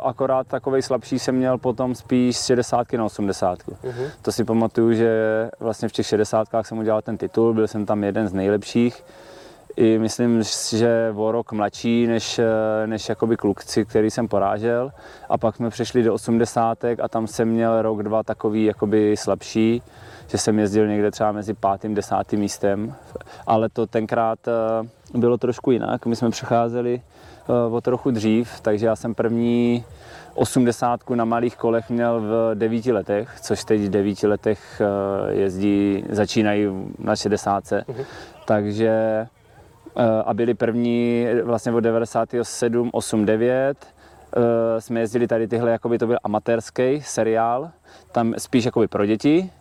akorát 0.01 0.47
takový 0.47 0.81
slabší 0.81 1.19
jsem 1.19 1.35
měl 1.35 1.57
potom 1.57 1.95
spíš 1.95 2.37
z 2.37 2.45
60 2.45 2.93
na 2.93 3.05
80. 3.05 3.59
Uh-huh. 3.59 4.09
To 4.21 4.31
si 4.31 4.43
pamatuju, 4.43 4.93
že 4.93 5.49
vlastně 5.59 5.89
v 5.89 5.91
těch 5.91 6.05
60 6.05 6.47
jsem 6.61 6.77
udělal 6.77 7.01
ten 7.01 7.17
titul, 7.17 7.53
byl 7.53 7.67
jsem 7.67 7.85
tam 7.85 8.03
jeden 8.03 8.27
z 8.27 8.33
nejlepších. 8.33 9.03
I 9.75 9.97
myslím, 9.99 10.43
že 10.69 11.13
o 11.15 11.31
rok 11.31 11.51
mladší 11.51 12.07
než, 12.07 12.39
eh, 12.39 12.87
než 12.87 13.09
jakoby 13.09 13.37
klukci, 13.37 13.85
který 13.85 14.11
jsem 14.11 14.27
porážel. 14.27 14.91
A 15.29 15.37
pak 15.37 15.55
jsme 15.55 15.69
přešli 15.69 16.03
do 16.03 16.13
80 16.13 16.83
a 16.83 17.07
tam 17.07 17.27
jsem 17.27 17.47
měl 17.47 17.81
rok, 17.81 18.03
dva 18.03 18.23
takový 18.23 18.65
jakoby 18.65 19.17
slabší, 19.17 19.81
že 20.27 20.37
jsem 20.37 20.59
jezdil 20.59 20.87
někde 20.87 21.11
třeba 21.11 21.31
mezi 21.31 21.53
pátým, 21.53 21.95
desátým 21.95 22.39
místem. 22.39 22.93
Ale 23.47 23.69
to 23.69 23.87
tenkrát 23.87 24.39
eh, 24.47 25.17
bylo 25.17 25.37
trošku 25.37 25.71
jinak. 25.71 26.05
My 26.05 26.15
jsme 26.15 26.29
přecházeli 26.29 27.01
Eh, 27.01 27.18
o 27.71 27.81
trochu 27.81 28.11
dřív, 28.11 28.59
takže 28.61 28.85
já 28.85 28.95
jsem 28.95 29.15
první 29.15 29.83
80 30.35 31.09
na 31.09 31.25
malých 31.25 31.55
kolech 31.57 31.89
měl 31.89 32.21
v 32.21 32.51
9 32.53 32.85
letech, 32.85 33.37
což 33.41 33.63
teď 33.63 33.81
v 33.81 33.89
9 33.89 34.23
letech 34.23 34.81
eh, 34.81 35.33
jezdí, 35.33 36.03
začínají 36.09 36.67
na 36.99 37.15
60. 37.15 37.63
Mm-hmm. 37.63 38.05
Takže 38.45 38.89
eh, 38.89 40.23
a 40.25 40.33
byli 40.33 40.53
první 40.53 41.25
vlastně 41.43 41.71
od 41.71 41.79
97, 41.79 42.89
8, 42.93 43.25
9, 43.25 43.87
jsme 44.79 44.99
jezdili 44.99 45.27
tady 45.27 45.47
tyhle, 45.47 45.71
jakoby 45.71 45.97
to 45.97 46.07
byl 46.07 46.17
amatérský 46.23 47.01
seriál, 47.01 47.71
tam 48.11 48.33
spíš 48.37 48.65
jakoby 48.65 48.87
pro 48.87 49.05
děti, 49.05 49.51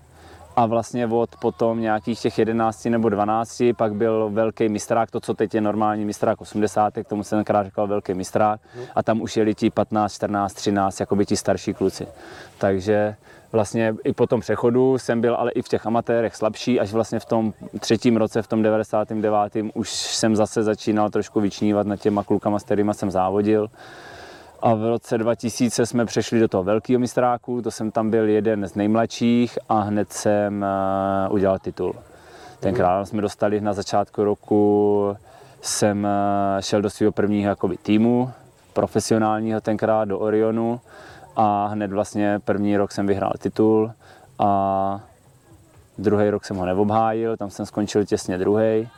a 0.59 0.67
vlastně 0.67 1.07
od 1.07 1.31
potom 1.37 1.81
nějakých 1.81 2.21
těch 2.21 2.39
11 2.39 2.85
nebo 2.85 3.09
12 3.09 3.63
pak 3.77 3.95
byl 3.95 4.31
velký 4.33 4.69
mistrák, 4.69 5.11
to, 5.11 5.21
co 5.21 5.35
teď 5.35 5.55
je 5.55 5.61
normální 5.61 6.05
mistrák 6.05 6.41
80, 6.41 6.95
k 6.95 7.09
tomu 7.09 7.25
jsem 7.25 7.39
tenkrát 7.39 7.65
říkal 7.65 7.87
velký 7.87 8.15
mistrák 8.15 8.61
a 8.95 9.03
tam 9.03 9.21
už 9.21 9.37
jeli 9.37 9.55
ti 9.55 9.71
15, 9.71 10.13
14, 10.13 10.53
13, 10.53 11.01
jako 11.01 11.17
by 11.17 11.27
ti 11.27 11.37
starší 11.37 11.75
kluci. 11.75 12.07
Takže 12.59 13.15
vlastně 13.53 13.95
i 14.05 14.13
po 14.13 14.27
tom 14.27 14.41
přechodu 14.41 14.99
jsem 14.99 15.21
byl 15.21 15.35
ale 15.35 15.51
i 15.51 15.63
v 15.63 15.69
těch 15.69 15.87
amatérech 15.87 16.37
slabší, 16.37 16.81
až 16.81 16.93
vlastně 16.93 17.21
v 17.21 17.25
tom 17.25 17.53
třetím 17.81 18.17
roce, 18.17 18.43
v 18.43 18.47
tom 18.47 18.63
99. 18.63 19.65
už 19.75 19.91
jsem 19.91 20.37
zase 20.37 20.63
začínal 20.63 21.11
trošku 21.11 21.41
vyčnívat 21.41 21.87
nad 21.87 21.97
těma 21.97 22.25
klukama, 22.25 22.59
s 22.59 22.65
kterými 22.65 22.95
jsem 22.95 23.11
závodil 23.11 23.69
a 24.63 24.75
v 24.75 24.89
roce 24.89 25.19
2000 25.19 25.87
jsme 25.87 26.07
přešli 26.07 26.41
do 26.41 26.49
toho 26.49 26.63
velkého 26.63 27.01
mistráku, 27.01 27.63
to 27.63 27.71
jsem 27.71 27.91
tam 27.91 28.11
byl 28.11 28.29
jeden 28.29 28.69
z 28.69 28.75
nejmladších 28.75 29.59
a 29.69 29.81
hned 29.81 30.13
jsem 30.13 30.65
uh, 31.29 31.35
udělal 31.35 31.59
titul. 31.59 31.95
Tenkrát 32.61 33.05
jsme 33.09 33.23
dostali 33.23 33.61
na 33.61 33.73
začátku 33.73 34.25
roku, 34.25 35.17
jsem 35.63 36.05
uh, 36.05 36.61
šel 36.61 36.83
do 36.83 36.91
svého 36.91 37.13
prvního 37.13 37.49
jakoby, 37.49 37.77
týmu, 37.77 38.31
profesionálního 38.73 39.61
tenkrát 39.61 40.05
do 40.05 40.19
Orionu 40.19 40.81
a 41.37 41.67
hned 41.67 41.93
vlastně 41.93 42.41
první 42.45 42.77
rok 42.77 42.93
jsem 42.93 43.07
vyhrál 43.07 43.33
titul 43.39 43.93
a 44.39 45.01
druhý 45.99 46.31
rok 46.31 46.45
jsem 46.45 46.57
ho 46.57 46.67
neobhájil, 46.67 47.37
tam 47.37 47.51
jsem 47.51 47.67
skončil 47.67 48.05
těsně 48.05 48.39
druhý 48.39 48.89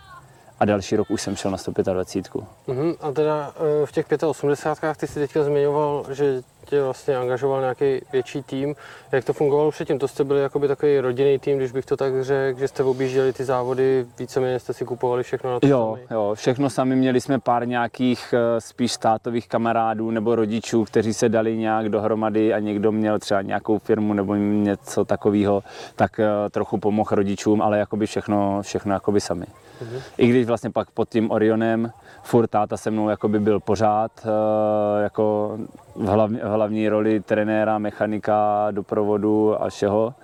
a 0.61 0.65
další 0.65 0.97
rok 0.97 1.11
už 1.11 1.23
jsem 1.23 1.37
šel 1.37 1.51
na 1.51 1.57
125. 1.57 2.27
Uh-huh. 2.27 2.97
A 3.01 3.13
teda 3.13 3.55
eh, 3.57 3.87
v 3.87 3.93
těch 3.93 4.07
85 4.25 4.97
ty 4.97 5.07
jsi 5.07 5.15
teďka 5.15 5.45
zmiňoval, 5.45 6.07
že 6.11 6.43
tě 6.71 6.83
vlastně 6.83 7.17
angažoval 7.17 7.61
nějaký 7.61 8.01
větší 8.13 8.43
tým. 8.43 8.75
Jak 9.13 9.25
to 9.25 9.33
fungovalo 9.33 9.71
předtím? 9.71 9.99
To 9.99 10.09
jste 10.09 10.25
byli 10.25 10.43
jakoby 10.43 10.69
takový 10.69 11.01
rodinný 11.01 11.39
tým, 11.39 11.59
když 11.59 11.73
bych 11.73 11.87
to 11.87 11.97
tak 11.97 12.13
řekl, 12.25 12.59
že 12.61 12.69
jste 12.69 12.83
objížděli 12.85 13.33
ty 13.33 13.45
závody, 13.45 14.07
víceméně 14.19 14.59
jste 14.59 14.73
si 14.73 14.85
kupovali 14.85 15.23
všechno 15.23 15.51
na 15.53 15.61
to 15.61 15.67
Jo, 15.67 15.97
sami. 15.97 16.07
jo, 16.11 16.31
všechno 16.35 16.71
sami. 16.71 16.97
Měli 16.97 17.21
jsme 17.21 17.39
pár 17.39 17.69
nějakých 17.69 18.35
eh, 18.37 18.61
spíš 18.61 18.93
státových 18.93 19.49
kamarádů 19.49 20.11
nebo 20.11 20.35
rodičů, 20.35 20.85
kteří 20.85 21.15
se 21.15 21.29
dali 21.29 21.57
nějak 21.57 21.89
dohromady 21.89 22.55
a 22.55 22.59
někdo 22.59 22.93
měl 22.93 23.19
třeba 23.19 23.43
nějakou 23.43 23.79
firmu 23.79 24.13
nebo 24.15 24.35
něco 24.35 25.05
takového, 25.05 25.63
tak 25.97 26.21
eh, 26.21 26.27
trochu 26.51 26.79
pomohl 26.79 27.09
rodičům, 27.13 27.63
ale 27.63 27.79
jakoby 27.79 28.07
všechno, 28.07 28.63
všechno 28.63 28.93
jakoby 28.95 29.21
sami. 29.21 29.47
Mhm. 29.83 30.01
I 30.19 30.27
když 30.27 30.47
vlastně 30.47 30.71
pak 30.71 30.91
pod 30.91 31.09
tím 31.09 31.31
Orionem 31.31 31.93
furt 32.23 32.47
táta 32.47 32.77
se 32.77 32.91
mnou 32.91 33.09
jakoby 33.09 33.39
byl 33.41 33.61
pořád 33.61 34.11
eh, 34.25 35.03
jako 35.03 35.59
v 35.95 36.07
hlavní, 36.07 36.39
v 36.39 36.49
hlavní 36.49 36.89
roli 36.89 37.21
trenéra, 37.21 37.79
mechanika, 37.79 38.69
doprovodu 38.71 39.63
a 39.63 39.69
všeho. 39.69 40.15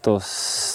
To 0.00 0.18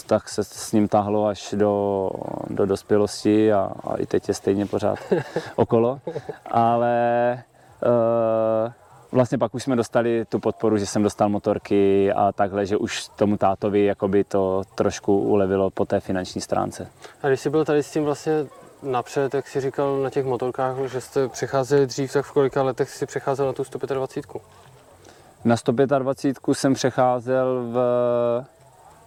tak 0.08 0.30
se 0.30 0.44
s 0.44 0.72
ním 0.72 0.88
tahlo 0.88 1.26
až 1.26 1.56
do, 1.58 2.10
do 2.50 2.66
dospělosti 2.66 3.54
a, 3.54 3.72
a 3.84 3.96
i 3.96 4.06
teď 4.06 4.28
je 4.28 4.34
stejně 4.34 4.66
pořád 4.66 5.00
okolo. 5.56 6.00
Ale 6.46 7.44
uh, 7.86 8.72
vlastně 9.12 9.38
pak 9.38 9.56
už 9.56 9.64
jsme 9.64 9.76
dostali 9.76 10.26
tu 10.26 10.40
podporu, 10.40 10.78
že 10.78 10.86
jsem 10.86 11.04
dostal 11.04 11.30
motorky 11.30 12.12
a 12.12 12.32
takhle, 12.32 12.66
že 12.66 12.78
už 12.78 13.08
tomu 13.08 13.38
tátovi 13.38 13.86
jakoby 13.86 14.24
to 14.24 14.62
trošku 14.76 15.20
ulevilo 15.20 15.70
po 15.70 15.86
té 15.86 16.00
finanční 16.00 16.42
stránce. 16.42 16.88
A 17.24 17.28
když 17.28 17.40
jsi 17.40 17.50
byl 17.50 17.66
tady 17.66 17.84
s 17.84 17.92
tím 17.92 18.04
vlastně 18.04 18.34
napřed, 18.84 19.34
jak 19.34 19.48
jsi 19.48 19.62
říkal 19.62 19.98
na 19.98 20.10
těch 20.10 20.25
motorkách, 20.25 20.78
že 20.86 21.02
jste 21.02 21.28
přecházeli 21.28 21.88
dřív, 21.88 22.13
tak 22.13 22.25
v 22.25 22.32
kolika 22.32 22.63
letech 22.63 22.90
jsi 22.90 23.06
přecházel 23.06 23.46
na 23.46 23.54
tu 23.54 23.63
125? 23.63 24.42
Na 25.46 25.58
125 25.58 26.56
jsem 26.56 26.74
přecházel 26.74 27.63
v 27.72 27.78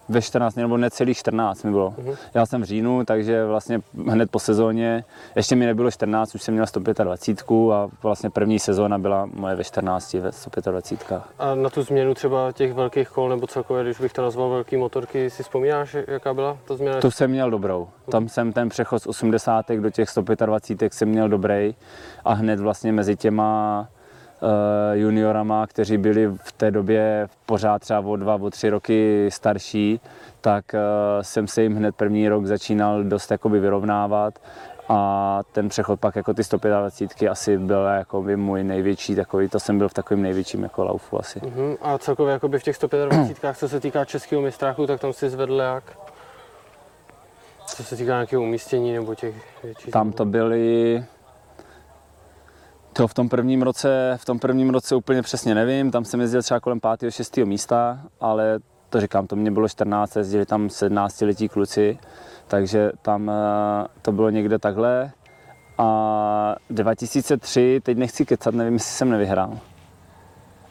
ve 0.09 0.21
14 0.21 0.55
nebo 0.55 0.77
necelých 0.77 1.17
14 1.17 1.63
mi 1.63 1.71
bylo. 1.71 1.89
Uh-huh. 1.89 2.15
Já 2.33 2.45
jsem 2.45 2.61
v 2.61 2.65
říjnu, 2.65 3.05
takže 3.05 3.45
vlastně 3.45 3.81
hned 4.07 4.31
po 4.31 4.39
sezóně, 4.39 5.03
ještě 5.35 5.55
mi 5.55 5.65
nebylo 5.65 5.91
14, 5.91 6.35
už 6.35 6.41
jsem 6.41 6.53
měl 6.53 6.67
125 6.67 7.71
a 7.73 7.89
vlastně 8.03 8.29
první 8.29 8.59
sezóna 8.59 8.97
byla 8.97 9.29
moje 9.33 9.55
ve 9.55 9.63
14 9.63 10.13
ve 10.13 10.31
125. 10.31 11.21
A 11.39 11.55
na 11.55 11.69
tu 11.69 11.83
změnu 11.83 12.13
třeba 12.13 12.51
těch 12.51 12.73
velkých 12.73 13.09
kol 13.09 13.29
nebo 13.29 13.47
celkově, 13.47 13.83
když 13.83 13.99
bych 13.99 14.13
to 14.13 14.21
nazval 14.21 14.49
velký 14.49 14.77
motorky, 14.77 15.29
si 15.29 15.43
vzpomínáš, 15.43 15.95
jaká 16.07 16.33
byla 16.33 16.57
ta 16.65 16.75
změna? 16.75 17.01
Tu 17.01 17.11
jsem 17.11 17.31
měl 17.31 17.51
dobrou. 17.51 17.87
Tam 18.11 18.29
jsem 18.29 18.53
ten 18.53 18.69
přechod 18.69 18.99
z 18.99 19.07
80 19.07 19.71
do 19.71 19.89
těch 19.89 20.09
125 20.09 20.93
jsem 20.93 21.09
měl 21.09 21.29
dobrý 21.29 21.75
a 22.25 22.33
hned 22.33 22.59
vlastně 22.59 22.91
mezi 22.91 23.15
těma 23.15 23.87
juniorama, 24.93 25.67
kteří 25.67 25.97
byli 25.97 26.27
v 26.27 26.51
té 26.51 26.71
době 26.71 27.27
pořád 27.45 27.79
třeba 27.79 27.99
o 27.99 28.15
dva, 28.15 28.35
o 28.35 28.49
tři 28.49 28.69
roky 28.69 29.29
starší, 29.31 29.99
tak 30.41 30.73
eh, 30.73 30.79
jsem 31.21 31.47
se 31.47 31.63
jim 31.63 31.75
hned 31.75 31.95
první 31.95 32.29
rok 32.29 32.45
začínal 32.45 33.03
dost 33.03 33.31
jakoby 33.31 33.59
vyrovnávat 33.59 34.39
a 34.89 35.41
ten 35.51 35.69
přechod 35.69 35.99
pak 35.99 36.15
jako 36.15 36.33
ty 36.33 36.43
125 36.43 37.29
asi 37.29 37.57
byl 37.57 37.85
jako 37.85 38.21
by 38.21 38.35
můj 38.35 38.63
největší 38.63 39.15
takový, 39.15 39.49
to 39.49 39.59
jsem 39.59 39.77
byl 39.77 39.89
v 39.89 39.93
takovém 39.93 40.21
největším 40.21 40.63
jako 40.63 40.83
laufu 40.83 41.19
asi. 41.19 41.39
Uh-huh. 41.39 41.77
A 41.81 41.97
celkově 41.97 42.33
jako 42.33 42.47
by 42.47 42.59
v 42.59 42.63
těch 42.63 42.75
125 42.75 43.57
co 43.57 43.69
se 43.69 43.79
týká 43.79 44.05
českého 44.05 44.41
mistráku, 44.41 44.87
tak 44.87 44.99
tam 44.99 45.13
si 45.13 45.29
zvedl 45.29 45.61
jak? 45.61 45.83
Co 47.65 47.83
se 47.83 47.95
týká 47.95 48.11
nějakého 48.11 48.43
umístění 48.43 48.93
nebo 48.93 49.15
těch 49.15 49.35
větších? 49.63 49.91
Tam 49.91 50.11
to 50.11 50.25
byly, 50.25 51.03
to 52.97 53.07
v 53.07 53.13
tom 53.13 53.29
prvním 53.29 53.61
roce, 53.61 54.13
v 54.17 54.25
tom 54.25 54.39
prvním 54.39 54.69
roce 54.69 54.95
úplně 54.95 55.21
přesně 55.21 55.55
nevím, 55.55 55.91
tam 55.91 56.05
jsem 56.05 56.21
jezdil 56.21 56.41
třeba 56.41 56.59
kolem 56.59 56.79
5. 56.99 57.11
6. 57.11 57.37
místa, 57.37 57.99
ale 58.19 58.59
to 58.89 59.01
říkám, 59.01 59.27
to 59.27 59.35
mě 59.35 59.51
bylo 59.51 59.69
14, 59.69 60.15
jezdili 60.15 60.45
tam 60.45 60.69
17 60.69 61.21
letí 61.21 61.49
kluci, 61.49 61.97
takže 62.47 62.91
tam 63.01 63.29
eh, 63.29 63.87
to 64.01 64.11
bylo 64.11 64.29
někde 64.29 64.59
takhle. 64.59 65.11
A 65.77 66.55
2003, 66.69 67.79
teď 67.83 67.97
nechci 67.97 68.25
kecat, 68.25 68.55
nevím, 68.55 68.73
jestli 68.73 68.91
jsem 68.91 69.09
nevyhrál. 69.09 69.59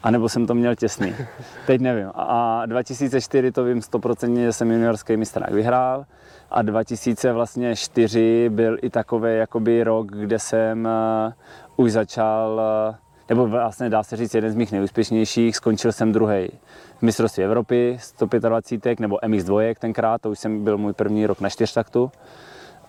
A 0.03 0.11
nebo 0.11 0.29
jsem 0.29 0.47
to 0.47 0.55
měl 0.55 0.75
těsný. 0.75 1.15
Teď 1.65 1.81
nevím. 1.81 2.11
A 2.15 2.65
2004 2.65 3.51
to 3.51 3.63
vím 3.63 3.79
100% 3.79 4.43
že 4.43 4.53
jsem 4.53 4.71
juniorský 4.71 5.17
mistrák 5.17 5.51
vyhrál. 5.51 6.05
A 6.51 6.61
2004 6.61 8.49
byl 8.49 8.77
i 8.81 8.89
takový 8.89 9.37
jakoby 9.37 9.83
rok, 9.83 10.07
kde 10.07 10.39
jsem 10.39 10.85
uh, 11.27 11.33
už 11.77 11.91
začal, 11.91 12.61
uh, 12.89 12.95
nebo 13.29 13.47
vlastně 13.47 13.89
dá 13.89 14.03
se 14.03 14.17
říct 14.17 14.35
jeden 14.35 14.51
z 14.51 14.55
mých 14.55 14.71
nejúspěšnějších, 14.71 15.55
skončil 15.55 15.91
jsem 15.91 16.11
druhý 16.11 16.49
v 16.97 17.01
mistrovství 17.01 17.43
Evropy 17.43 17.97
125 17.99 18.99
nebo 18.99 19.17
MX2 19.17 19.75
tenkrát, 19.79 20.21
to 20.21 20.29
už 20.31 20.39
jsem 20.39 20.63
byl 20.63 20.77
můj 20.77 20.93
první 20.93 21.25
rok 21.25 21.41
na 21.41 21.49
čtyřtaktu. 21.49 22.11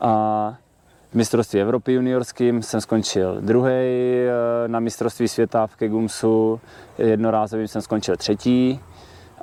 A 0.01 0.55
v 1.11 1.15
mistrovství 1.15 1.61
Evropy 1.61 1.93
juniorským 1.93 2.63
jsem 2.63 2.81
skončil 2.81 3.41
druhý, 3.41 3.73
eh, 3.73 4.29
na 4.67 4.81
mistrovství 4.81 5.29
světa 5.29 5.67
v 5.67 5.77
Kegumsu 5.77 6.61
jednorázovým 6.99 7.69
jsem 7.69 7.83
skončil 7.83 8.17
třetí 8.17 8.81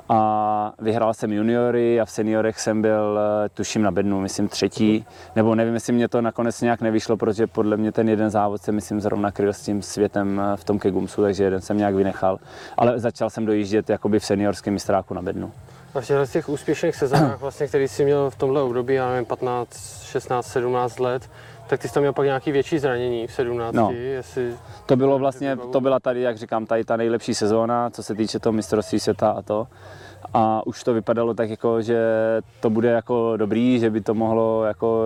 a 0.08 0.72
vyhrál 0.78 1.14
jsem 1.14 1.32
juniory 1.32 2.00
a 2.00 2.04
v 2.04 2.10
seniorech 2.10 2.60
jsem 2.60 2.82
byl, 2.82 3.18
eh, 3.18 3.48
tuším 3.48 3.82
na 3.82 3.90
bednu, 3.90 4.20
myslím 4.20 4.48
třetí, 4.48 5.06
nebo 5.36 5.54
nevím, 5.54 5.74
jestli 5.74 5.92
mě 5.92 6.08
to 6.08 6.20
nakonec 6.20 6.60
nějak 6.60 6.80
nevyšlo, 6.80 7.16
protože 7.16 7.46
podle 7.46 7.76
mě 7.76 7.92
ten 7.92 8.08
jeden 8.08 8.30
závod 8.30 8.62
se, 8.62 8.72
myslím, 8.72 9.00
zrovna 9.00 9.30
kryl 9.30 9.52
s 9.52 9.62
tím 9.62 9.82
světem 9.82 10.40
eh, 10.40 10.56
v 10.56 10.64
tom 10.64 10.78
Kegumsu, 10.78 11.22
takže 11.22 11.44
jeden 11.44 11.60
jsem 11.60 11.78
nějak 11.78 11.94
vynechal, 11.94 12.38
ale 12.76 13.00
začal 13.00 13.30
jsem 13.30 13.46
dojíždět 13.46 13.90
jakoby 13.90 14.18
v 14.18 14.24
seniorském 14.24 14.74
mistráku 14.74 15.14
na 15.14 15.22
bednu. 15.22 15.52
A 15.94 16.00
v 16.00 16.06
těchto 16.06 16.26
těch 16.26 16.48
úspěšných 16.48 16.96
sezónách, 16.96 17.40
vlastně, 17.40 17.66
který 17.66 17.88
jsi 17.88 18.04
měl 18.04 18.30
v 18.30 18.36
tomhle 18.36 18.62
období, 18.62 18.94
já 18.94 19.10
nevím, 19.10 19.24
15, 19.24 20.02
16, 20.02 20.46
17 20.46 20.98
let, 20.98 21.30
tak 21.66 21.80
ty 21.80 21.88
jsi 21.88 21.94
tam 21.94 22.00
měl 22.00 22.12
pak 22.12 22.26
nějaký 22.26 22.52
větší 22.52 22.78
zranění 22.78 23.26
v 23.26 23.32
17, 23.32 23.74
no. 23.74 23.90
jestli... 23.92 24.54
To 24.86 24.96
bylo 24.96 25.18
vlastně, 25.18 25.56
to 25.56 25.80
byla 25.80 26.00
tady, 26.00 26.22
jak 26.22 26.36
říkám, 26.36 26.66
tady 26.66 26.84
ta 26.84 26.96
nejlepší 26.96 27.34
sezóna, 27.34 27.90
co 27.90 28.02
se 28.02 28.14
týče 28.14 28.38
toho 28.38 28.52
mistrovství 28.52 29.00
světa 29.00 29.30
a 29.30 29.42
to. 29.42 29.66
A 30.34 30.66
už 30.66 30.84
to 30.84 30.94
vypadalo 30.94 31.34
tak 31.34 31.50
jako, 31.50 31.82
že 31.82 31.98
to 32.60 32.70
bude 32.70 32.90
jako 32.90 33.36
dobrý, 33.36 33.78
že 33.78 33.90
by 33.90 34.00
to 34.00 34.14
mohlo 34.14 34.64
jako 34.64 35.02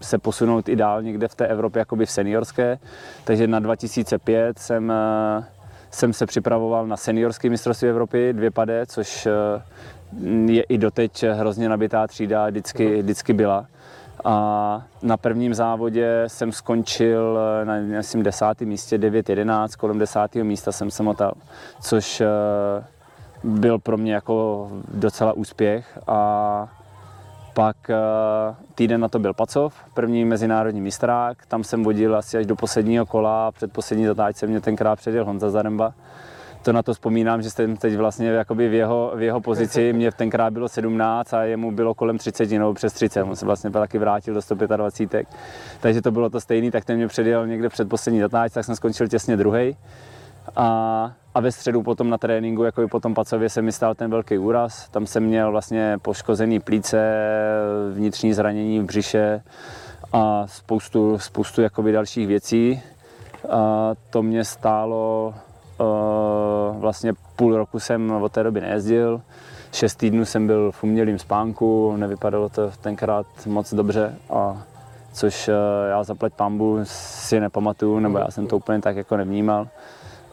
se 0.00 0.18
posunout 0.18 0.68
i 0.68 0.76
dál 0.76 1.02
někde 1.02 1.28
v 1.28 1.34
té 1.34 1.46
Evropě, 1.46 1.80
jakoby 1.80 2.06
v 2.06 2.10
seniorské. 2.10 2.78
Takže 3.24 3.46
na 3.46 3.58
2005 3.58 4.58
jsem, 4.58 4.90
eh, 4.90 5.44
jsem 5.90 6.12
se 6.12 6.26
připravoval 6.26 6.86
na 6.86 6.96
seniorské 6.96 7.50
mistrovství 7.50 7.88
Evropy, 7.88 8.32
dvě 8.32 8.50
pade, 8.50 8.86
což 8.86 9.26
eh, 9.26 9.32
je 10.46 10.62
i 10.62 10.78
doteď 10.78 11.24
hrozně 11.24 11.68
nabitá 11.68 12.06
třída, 12.06 12.48
vždycky, 12.48 12.88
mhm. 12.88 13.02
vždycky 13.02 13.32
byla. 13.32 13.66
A 14.24 14.82
na 15.02 15.16
prvním 15.16 15.54
závodě 15.54 16.24
jsem 16.26 16.52
skončil 16.52 17.38
na 17.64 17.74
myslím, 17.76 18.22
desátém 18.22 18.68
místě, 18.68 18.98
9-11, 18.98 19.68
kolem 19.78 19.98
desátého 19.98 20.44
místa 20.44 20.72
jsem 20.72 20.90
se 20.90 21.02
motal, 21.02 21.32
což 21.80 22.20
eh, 22.20 22.26
byl 23.44 23.78
pro 23.78 23.96
mě 23.96 24.14
jako 24.14 24.68
docela 24.94 25.32
úspěch. 25.32 25.98
A 26.06 26.68
pak 27.54 27.90
eh, 27.90 27.94
týden 28.74 29.00
na 29.00 29.08
to 29.08 29.18
byl 29.18 29.34
Pacov, 29.34 29.74
první 29.94 30.24
mezinárodní 30.24 30.80
mistrák, 30.80 31.46
tam 31.46 31.64
jsem 31.64 31.84
vodil 31.84 32.16
asi 32.16 32.38
až 32.38 32.46
do 32.46 32.56
posledního 32.56 33.06
kola, 33.06 33.52
před 33.52 33.72
poslední 33.72 34.06
zatáčce 34.06 34.46
mě 34.46 34.60
tenkrát 34.60 34.96
předjel 34.96 35.24
Honza 35.24 35.50
Zaremba, 35.50 35.94
to 36.68 36.72
na 36.72 36.82
to 36.82 36.94
vzpomínám, 36.94 37.42
že 37.42 37.50
jsem 37.50 37.76
teď 37.76 37.96
vlastně 37.96 38.28
jakoby 38.28 38.68
v 38.68 38.74
jeho, 38.74 39.12
v 39.16 39.22
jeho 39.22 39.40
pozici, 39.40 39.92
mě 39.96 40.12
tenkrát 40.12 40.52
bylo 40.52 40.68
17 40.68 41.34
a 41.34 41.42
jemu 41.42 41.72
bylo 41.72 41.94
kolem 41.94 42.18
30 42.18 42.50
nebo 42.50 42.74
přes 42.74 42.92
30, 42.92 43.22
on 43.22 43.36
se 43.36 43.46
vlastně 43.46 43.70
taky 43.70 43.98
vrátil 43.98 44.34
do 44.34 44.42
125, 44.42 45.26
takže 45.80 46.02
to 46.02 46.10
bylo 46.10 46.30
to 46.30 46.40
stejný, 46.40 46.70
tak 46.70 46.84
ten 46.84 46.96
mě 46.96 47.08
předjel 47.08 47.46
někde 47.46 47.68
před 47.68 47.88
poslední 47.88 48.20
zatáč, 48.20 48.52
tak 48.52 48.64
jsem 48.64 48.76
skončil 48.76 49.08
těsně 49.08 49.36
druhý. 49.36 49.76
A, 50.56 51.12
a 51.34 51.40
ve 51.40 51.52
středu 51.52 51.82
potom 51.82 52.10
na 52.10 52.18
tréninku, 52.18 52.64
jako 52.64 52.82
i 52.82 52.86
potom 52.86 53.14
Pacově 53.14 53.48
se 53.48 53.62
mi 53.62 53.72
stal 53.72 53.94
ten 53.94 54.10
velký 54.10 54.38
úraz. 54.38 54.88
Tam 54.88 55.06
jsem 55.06 55.24
měl 55.24 55.50
vlastně 55.50 55.98
poškozený 56.02 56.60
plíce, 56.60 56.98
vnitřní 57.92 58.32
zranění 58.32 58.80
v 58.80 58.84
břiše 58.84 59.42
a 60.12 60.46
spoustu, 60.46 61.18
spoustu 61.18 61.62
jakoby 61.62 61.92
dalších 61.92 62.26
věcí. 62.26 62.82
A 63.50 63.92
to 64.10 64.22
mě 64.22 64.44
stálo 64.44 65.34
vlastně 66.78 67.12
půl 67.36 67.56
roku 67.56 67.80
jsem 67.80 68.10
od 68.10 68.32
té 68.32 68.42
doby 68.42 68.60
nejezdil, 68.60 69.20
šest 69.72 69.94
týdnů 69.94 70.24
jsem 70.24 70.46
byl 70.46 70.72
v 70.72 70.84
umělém 70.84 71.18
spánku, 71.18 71.96
nevypadalo 71.96 72.48
to 72.48 72.70
tenkrát 72.80 73.26
moc 73.46 73.74
dobře, 73.74 74.14
a 74.30 74.62
což 75.12 75.50
já 75.88 76.04
zaplať 76.04 76.32
pambu 76.32 76.78
si 76.82 77.40
nepamatuju, 77.40 77.98
nebo 77.98 78.18
já 78.18 78.30
jsem 78.30 78.46
to 78.46 78.56
úplně 78.56 78.80
tak 78.80 78.96
jako 78.96 79.16
nevnímal. 79.16 79.68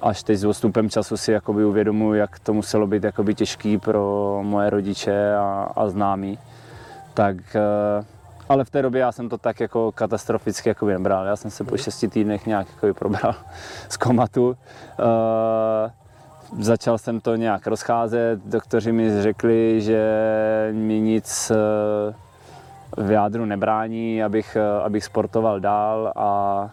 Až 0.02 0.24
teď 0.24 0.38
s 0.38 0.46
odstupem 0.46 0.90
času 0.90 1.18
si 1.18 1.32
jakoby 1.32 1.66
uvědomuji, 1.66 2.14
jak 2.14 2.40
to 2.40 2.54
muselo 2.54 2.88
být 2.88 3.04
jakoby 3.04 3.36
těžký 3.36 3.78
pro 3.78 4.40
moje 4.44 4.70
rodiče 4.70 5.36
a, 5.36 5.72
a 5.76 5.88
známí. 5.88 6.40
Tak 7.14 7.36
ale 8.50 8.64
v 8.66 8.70
té 8.70 8.82
době 8.82 9.02
já 9.02 9.12
jsem 9.12 9.30
to 9.30 9.38
tak 9.38 9.60
jako 9.60 9.92
katastroficky 9.92 10.70
jako 10.70 10.86
nebral. 10.86 11.26
Já 11.26 11.36
jsem 11.36 11.52
se 11.52 11.64
po 11.64 11.78
šesti 11.78 12.08
týdnech 12.08 12.46
nějak 12.46 12.68
jako 12.74 13.00
probral 13.00 13.36
z 13.90 13.98
komatu. 13.98 14.48
Uh, 14.50 14.56
začal 16.62 16.98
jsem 16.98 17.20
to 17.20 17.36
nějak 17.36 17.68
rozcházet, 17.68 18.40
doktoři 18.46 18.92
mi 18.92 19.22
řekli, 19.22 19.82
že 19.82 20.70
mi 20.74 21.00
nic 21.00 21.52
uh, 21.52 23.06
v 23.06 23.12
jádru 23.12 23.46
nebrání, 23.46 24.24
abych, 24.24 24.58
uh, 24.78 24.86
abych 24.86 25.04
sportoval 25.04 25.60
dál 25.60 26.14
a, 26.16 26.70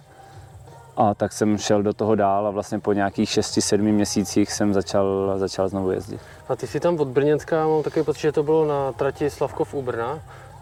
a 0.96 1.14
tak 1.14 1.32
jsem 1.32 1.58
šel 1.58 1.82
do 1.82 1.92
toho 1.92 2.14
dál 2.14 2.46
a 2.46 2.50
vlastně 2.50 2.78
po 2.78 2.92
nějakých 2.92 3.28
6-7 3.28 3.78
měsících 3.78 4.52
jsem 4.52 4.74
začal, 4.74 5.34
začal 5.36 5.68
znovu 5.68 5.90
jezdit. 5.90 6.20
A 6.48 6.56
ty 6.56 6.66
jsi 6.66 6.80
tam 6.80 7.00
od 7.00 7.08
Brněnska, 7.08 7.66
mám 7.66 7.82
takový 7.82 8.04
pocit, 8.04 8.20
že 8.20 8.32
to 8.32 8.42
bylo 8.42 8.66
na 8.66 8.92
trati 8.92 9.30
Slavkov 9.30 9.74
u 9.74 9.82
Brna. 9.82 10.18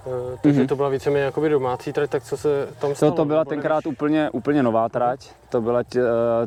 Eh, 0.06 0.38
takže 0.42 0.62
mm-hmm. 0.62 0.68
to 0.68 0.76
byla 0.76 0.88
víceméně 0.88 1.24
jakoby 1.24 1.48
domácí 1.48 1.92
trať, 1.92 2.10
tak 2.10 2.22
co 2.22 2.36
se 2.36 2.68
tam 2.80 2.94
stalo? 2.94 3.12
To, 3.12 3.16
to 3.16 3.24
byla 3.24 3.44
tenkrát 3.44 3.84
nevíš? 3.84 3.96
úplně, 3.96 4.30
úplně 4.30 4.62
nová 4.62 4.88
trať. 4.88 5.30
To, 5.48 5.60
byla, 5.60 5.82
eh, 5.96 6.00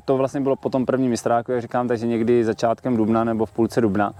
to 0.05 0.17
vlastně 0.17 0.41
bylo 0.41 0.55
po 0.55 0.69
tom 0.69 0.85
prvním 0.85 1.09
mistráku, 1.11 1.51
jak 1.51 1.61
říkám, 1.61 1.87
takže 1.87 2.07
někdy 2.07 2.43
začátkem 2.43 2.97
dubna 2.97 3.23
nebo 3.23 3.45
v 3.45 3.51
půlce 3.51 3.81
dubna. 3.81 4.13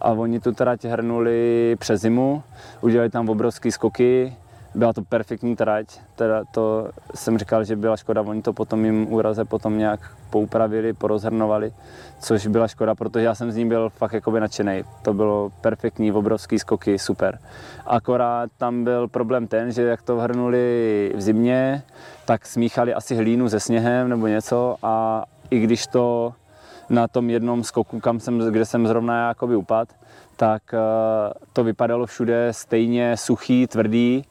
A 0.00 0.10
oni 0.12 0.40
tu 0.40 0.52
trať 0.52 0.84
hrnuli 0.84 1.76
přes 1.78 2.00
zimu, 2.00 2.42
udělali 2.80 3.10
tam 3.10 3.28
obrovské 3.28 3.72
skoky, 3.72 4.36
byla 4.74 4.92
to 4.92 5.02
perfektní 5.02 5.56
trať, 5.56 6.00
teda 6.16 6.44
to 6.50 6.88
jsem 7.14 7.38
říkal, 7.38 7.64
že 7.64 7.76
byla 7.76 7.96
škoda, 7.96 8.22
oni 8.22 8.42
to 8.42 8.52
potom 8.52 8.84
jim 8.84 9.12
úraze 9.12 9.44
potom 9.44 9.78
nějak 9.78 10.00
poupravili, 10.30 10.92
porozhrnovali, 10.92 11.72
což 12.20 12.46
byla 12.46 12.68
škoda, 12.68 12.94
protože 12.94 13.24
já 13.24 13.34
jsem 13.34 13.52
z 13.52 13.56
ní 13.56 13.68
byl 13.68 13.90
fakt 13.90 14.12
jakoby 14.12 14.40
nadšený. 14.40 14.82
To 15.02 15.14
bylo 15.14 15.50
perfektní, 15.60 16.12
obrovský 16.12 16.58
skoky, 16.58 16.98
super. 16.98 17.38
Akorát 17.86 18.50
tam 18.58 18.84
byl 18.84 19.08
problém 19.08 19.46
ten, 19.46 19.72
že 19.72 19.82
jak 19.82 20.02
to 20.02 20.16
hrnuli 20.16 21.12
v 21.16 21.20
zimě, 21.20 21.82
tak 22.24 22.46
smíchali 22.46 22.94
asi 22.94 23.16
hlínu 23.16 23.48
se 23.48 23.60
sněhem 23.60 24.08
nebo 24.08 24.26
něco 24.26 24.76
a 24.82 25.24
i 25.50 25.60
když 25.60 25.86
to 25.86 26.32
na 26.90 27.08
tom 27.08 27.30
jednom 27.30 27.64
skoku, 27.64 28.00
kam 28.00 28.20
jsem, 28.20 28.38
kde 28.38 28.64
jsem 28.64 28.86
zrovna 28.86 29.28
jakoby 29.28 29.56
upad, 29.56 29.88
tak 30.36 30.62
uh, 30.72 30.78
to 31.52 31.64
vypadalo 31.64 32.06
všude 32.06 32.48
stejně 32.50 33.16
suchý, 33.16 33.66
tvrdý, 33.66 34.24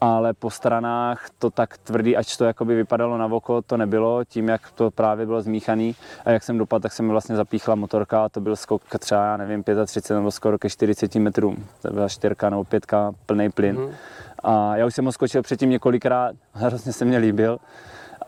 ale 0.00 0.34
po 0.34 0.50
stranách 0.50 1.26
to 1.38 1.50
tak 1.50 1.78
tvrdý, 1.78 2.16
ač 2.16 2.36
to 2.36 2.44
jakoby 2.44 2.74
vypadalo 2.74 3.18
na 3.18 3.26
oko, 3.26 3.62
to 3.62 3.76
nebylo, 3.76 4.24
tím 4.24 4.48
jak 4.48 4.70
to 4.70 4.90
právě 4.90 5.26
bylo 5.26 5.42
zmíchaný 5.42 5.94
a 6.24 6.30
jak 6.30 6.42
jsem 6.42 6.58
dopadl, 6.58 6.82
tak 6.82 6.92
se 6.92 7.02
mi 7.02 7.08
vlastně 7.08 7.36
zapíchla 7.36 7.74
motorka 7.74 8.24
a 8.24 8.28
to 8.28 8.40
byl 8.40 8.56
skok 8.56 8.82
třeba, 8.98 9.24
já 9.24 9.36
nevím, 9.36 9.64
35 9.86 10.16
nebo 10.16 10.30
skoro 10.30 10.58
ke 10.58 10.70
40 10.70 11.14
metrům, 11.14 11.64
to 11.82 11.90
byla 11.90 12.08
čtyřka 12.08 12.50
nebo 12.50 12.64
pětka, 12.64 13.12
plný 13.26 13.50
plyn. 13.50 13.78
Mm. 13.80 13.90
A 14.44 14.76
já 14.76 14.86
už 14.86 14.94
jsem 14.94 15.04
ho 15.04 15.12
skočil 15.12 15.42
předtím 15.42 15.70
několikrát, 15.70 16.36
hrozně 16.52 16.92
se 16.92 17.04
mě 17.04 17.18
líbil. 17.18 17.58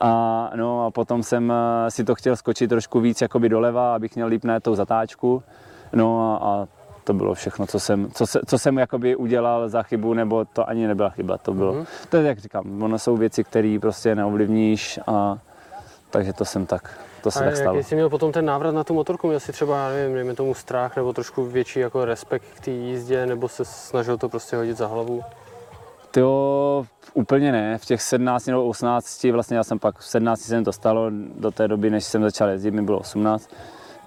A, 0.01 0.51
no, 0.55 0.87
a 0.87 0.91
potom 0.91 1.23
jsem 1.23 1.53
eh, 1.53 1.91
si 1.91 2.05
to 2.05 2.15
chtěl 2.15 2.37
skočit 2.37 2.71
trošku 2.71 3.01
víc 3.01 3.21
jakoby 3.21 3.49
doleva, 3.49 3.95
abych 3.95 4.15
měl 4.15 4.29
líp 4.29 4.45
na 4.45 4.61
tou 4.61 4.75
zatáčku. 4.75 5.43
No 5.93 6.43
a, 6.43 6.47
a 6.47 6.69
to 7.05 7.15
bylo 7.15 7.35
všechno, 7.35 7.67
co 7.67 7.81
jsem, 7.81 8.11
co, 8.11 8.27
se, 8.27 8.41
co 8.47 8.59
jsem 8.59 8.79
jakoby 8.79 9.17
udělal 9.17 9.69
za 9.69 9.83
chybu, 9.83 10.15
nebo 10.15 10.45
to 10.45 10.69
ani 10.69 10.87
nebyla 10.87 11.11
chyba, 11.11 11.39
to 11.39 11.55
bylo, 11.55 11.75
mm-hmm. 11.75 11.87
to 12.09 12.17
je 12.17 12.29
jak 12.29 12.39
říkám, 12.39 12.83
ono 12.83 12.99
jsou 12.99 13.17
věci, 13.17 13.45
které 13.45 13.79
prostě 13.81 14.15
neovlivníš 14.15 15.01
a 15.07 15.39
takže 16.11 16.33
to 16.33 16.45
jsem 16.45 16.67
tak, 16.67 17.01
to 17.23 17.31
se 17.31 17.39
a 17.39 17.45
tak 17.45 17.57
stalo. 17.57 17.77
jaký 17.77 17.89
jsi 17.89 17.95
měl 17.95 18.11
potom 18.11 18.33
ten 18.33 18.45
návrat 18.45 18.75
na 18.75 18.85
tu 18.85 18.95
motorku? 18.95 19.27
Měl 19.27 19.41
jsi 19.41 19.53
třeba, 19.53 19.89
nevím, 19.89 20.17
nevím 20.17 20.37
tomu 20.37 20.55
strach 20.55 20.97
nebo 20.97 21.13
trošku 21.13 21.45
větší 21.45 21.81
jako 21.81 22.05
respekt 22.05 22.45
k 22.55 22.61
té 22.61 22.71
jízdě, 22.71 23.27
nebo 23.27 23.49
se 23.49 23.65
snažil 23.65 24.19
to 24.19 24.29
prostě 24.29 24.57
hodit 24.57 24.77
za 24.77 24.87
hlavu? 24.87 25.23
To 26.11 26.87
úplně 27.15 27.53
ne, 27.53 27.79
v 27.79 27.85
těch 27.85 28.03
17 28.03 28.47
nebo 28.47 28.67
18, 28.67 29.25
vlastně 29.25 29.57
já 29.57 29.65
jsem 29.65 29.79
pak 29.79 29.99
v 29.99 30.05
17 30.05 30.41
jsem 30.41 30.65
to 30.65 30.73
stalo, 30.73 31.11
do 31.35 31.51
té 31.51 31.69
doby, 31.69 31.91
než 31.91 32.05
jsem 32.05 32.23
začal 32.23 32.49
jezdit, 32.49 32.71
mi 32.71 32.83
bylo 32.83 32.99
18, 32.99 33.51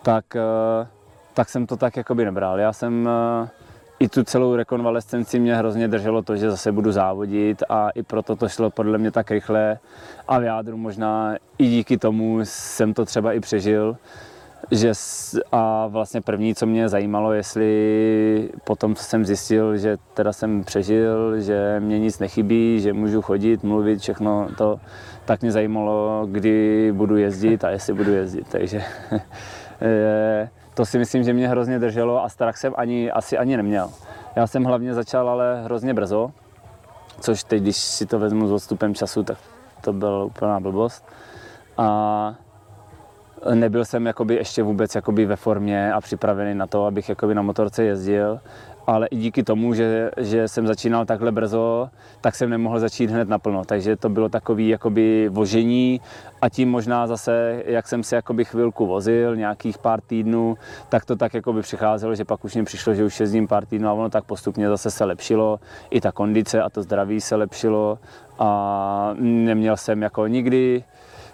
tak 0.02 0.26
uh, 0.36 0.88
tak 1.34 1.50
jsem 1.50 1.68
to 1.68 1.78
tak 1.78 1.98
jakoby 1.98 2.26
nebral. 2.26 2.60
Já 2.60 2.74
jsem 2.74 3.10
eh, 3.44 3.50
i 4.00 4.10
tu 4.10 4.24
celou 4.24 4.56
rekonvalescenci 4.56 5.40
mě 5.40 5.56
hrozně 5.56 5.88
drželo 5.88 6.22
to, 6.22 6.36
že 6.36 6.52
zase 6.52 6.72
budu 6.72 6.92
závodit 6.92 7.64
a 7.70 7.90
i 7.90 8.04
proto 8.04 8.36
to 8.36 8.50
šlo 8.50 8.70
podle 8.70 8.98
mě 8.98 9.12
tak 9.12 9.32
rychle 9.32 9.80
a 10.28 10.40
v 10.40 10.44
jádru 10.44 10.78
možná 10.78 11.36
i 11.58 11.68
díky 11.68 11.98
tomu 11.98 12.40
jsem 12.44 12.94
to 12.94 13.06
třeba 13.06 13.34
i 13.34 13.40
přežil. 13.40 13.98
Že 14.72 14.92
a 15.52 15.88
vlastně 15.88 16.22
první, 16.22 16.56
co 16.56 16.66
mě 16.66 16.90
zajímalo, 16.90 17.34
jestli 17.34 18.50
potom, 18.64 18.96
co 18.96 19.04
jsem 19.04 19.26
zjistil, 19.26 19.78
že 19.78 19.98
teda 20.14 20.34
jsem 20.34 20.64
přežil, 20.64 21.42
že 21.42 21.80
mě 21.80 22.00
nic 22.00 22.20
nechybí, 22.20 22.80
že 22.80 22.94
můžu 22.94 23.22
chodit, 23.22 23.64
mluvit, 23.64 24.00
všechno 24.00 24.48
to, 24.58 24.80
tak 25.26 25.42
mě 25.42 25.52
zajímalo, 25.52 26.28
kdy 26.32 26.92
budu 26.92 27.18
jezdit 27.18 27.64
a 27.64 27.70
jestli 27.70 27.94
budu 27.94 28.12
jezdit. 28.12 28.48
Takže 28.48 28.82
eh, 29.82 30.50
to 30.74 30.86
si 30.86 30.98
myslím, 30.98 31.24
že 31.24 31.34
mě 31.34 31.48
hrozně 31.48 31.80
drželo 31.80 32.24
a 32.24 32.30
strach 32.30 32.58
jsem 32.58 32.74
ani, 32.78 33.12
asi 33.12 33.38
ani 33.38 33.58
neměl. 33.58 33.90
Já 34.36 34.48
jsem 34.48 34.64
hlavně 34.64 34.94
začal 34.94 35.30
ale 35.30 35.64
hrozně 35.64 35.94
brzo, 35.94 36.32
což 37.20 37.44
teď, 37.44 37.62
když 37.62 37.78
si 37.78 38.06
to 38.06 38.20
vezmu 38.20 38.48
s 38.48 38.52
odstupem 38.52 38.96
času, 38.96 39.24
tak 39.24 39.38
to 39.82 39.94
byla 39.94 40.24
úplná 40.24 40.60
blbost. 40.60 41.06
A 41.78 42.36
nebyl 43.54 43.86
jsem 43.86 44.06
jakoby 44.06 44.36
ještě 44.36 44.64
vůbec 44.64 44.96
jakoby 44.96 45.26
ve 45.26 45.36
formě 45.36 45.94
a 45.94 46.02
připravený 46.02 46.56
na 46.56 46.68
to, 46.68 46.86
abych 46.86 47.10
jakoby 47.10 47.36
na 47.36 47.42
motorce 47.42 47.84
jezdil 47.84 48.40
ale 48.88 49.08
i 49.08 49.18
díky 49.18 49.44
tomu, 49.44 49.74
že, 49.74 50.12
že 50.18 50.48
jsem 50.48 50.68
začínal 50.68 51.06
takhle 51.06 51.32
brzo, 51.32 51.90
tak 52.22 52.36
jsem 52.36 52.50
nemohl 52.50 52.80
začít 52.80 53.10
hned 53.10 53.30
naplno. 53.30 53.66
Takže 53.66 53.96
to 53.96 54.10
bylo 54.10 54.30
takový 54.30 54.68
jakoby 54.68 55.30
vožení 55.30 56.02
a 56.42 56.50
tím 56.50 56.72
možná 56.72 57.08
zase, 57.08 57.64
jak 57.66 57.88
jsem 57.88 58.04
se 58.04 58.16
jakoby 58.16 58.46
chvilku 58.46 58.86
vozil, 58.86 59.36
nějakých 59.36 59.78
pár 59.78 60.02
týdnů, 60.02 60.58
tak 60.90 61.06
to 61.06 61.16
tak 61.16 61.34
jakoby 61.34 61.62
přicházelo, 61.62 62.16
že 62.16 62.26
pak 62.26 62.46
už 62.46 62.56
mi 62.56 62.64
přišlo, 62.64 62.94
že 62.94 63.06
už 63.06 63.20
jezdím 63.20 63.48
pár 63.48 63.66
týdnů 63.66 63.90
a 63.90 63.94
ono 63.94 64.10
tak 64.10 64.24
postupně 64.24 64.70
zase 64.70 64.92
se 64.92 65.06
lepšilo, 65.06 65.60
i 65.90 66.02
ta 66.02 66.12
kondice 66.12 66.62
a 66.62 66.70
to 66.70 66.84
zdraví 66.84 67.22
se 67.22 67.36
lepšilo 67.36 68.00
a 68.40 69.14
neměl 69.20 69.78
jsem 69.78 70.02
jako 70.02 70.28
nikdy 70.28 70.84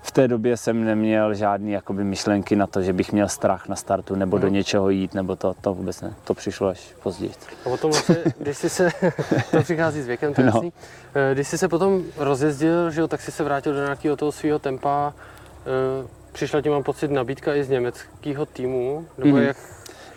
v 0.02 0.12
té 0.12 0.28
době 0.28 0.58
jsem 0.58 0.84
neměl 0.84 1.34
žádný 1.34 1.72
jakoby, 1.72 2.04
myšlenky 2.04 2.56
na 2.56 2.68
to, 2.68 2.82
že 2.82 2.94
bych 2.94 3.12
měl 3.12 3.28
strach 3.28 3.68
na 3.68 3.76
startu 3.76 4.16
nebo 4.16 4.38
no. 4.38 4.42
do 4.42 4.48
něčeho 4.48 4.90
jít, 4.90 5.14
nebo 5.14 5.36
to, 5.36 5.56
to 5.62 5.74
vůbec 5.74 6.02
ne. 6.02 6.14
To 6.24 6.34
přišlo 6.34 6.68
až 6.68 6.94
později. 7.04 7.32
A 7.66 7.70
potom 7.70 7.92
vlastně, 7.92 8.18
když 8.40 8.58
jsi 8.58 8.70
se, 8.70 8.92
to 9.52 9.62
přichází 9.62 10.02
s 10.02 10.08
věkem, 10.08 10.34
to 10.34 10.42
no. 10.42 10.62
Eh, 11.16 11.34
když 11.34 11.48
jsi 11.48 11.58
se 11.58 11.68
potom 11.68 12.04
rozjezdil, 12.18 12.92
že 12.92 13.02
jo, 13.02 13.08
tak 13.08 13.22
jsi 13.22 13.32
se 13.32 13.44
vrátil 13.44 13.74
do 13.74 13.80
nějakého 13.80 14.16
toho 14.16 14.32
svého 14.32 14.60
tempa, 14.60 15.14
eh, 15.14 16.08
přišla 16.32 16.62
ti 16.62 16.70
mám 16.70 16.84
pocit 16.84 17.12
nabídka 17.12 17.56
i 17.56 17.64
z 17.64 17.70
německého 17.70 18.46
týmu, 18.46 19.06
nebo 19.18 19.38
mm. 19.38 19.44
jak, 19.44 19.58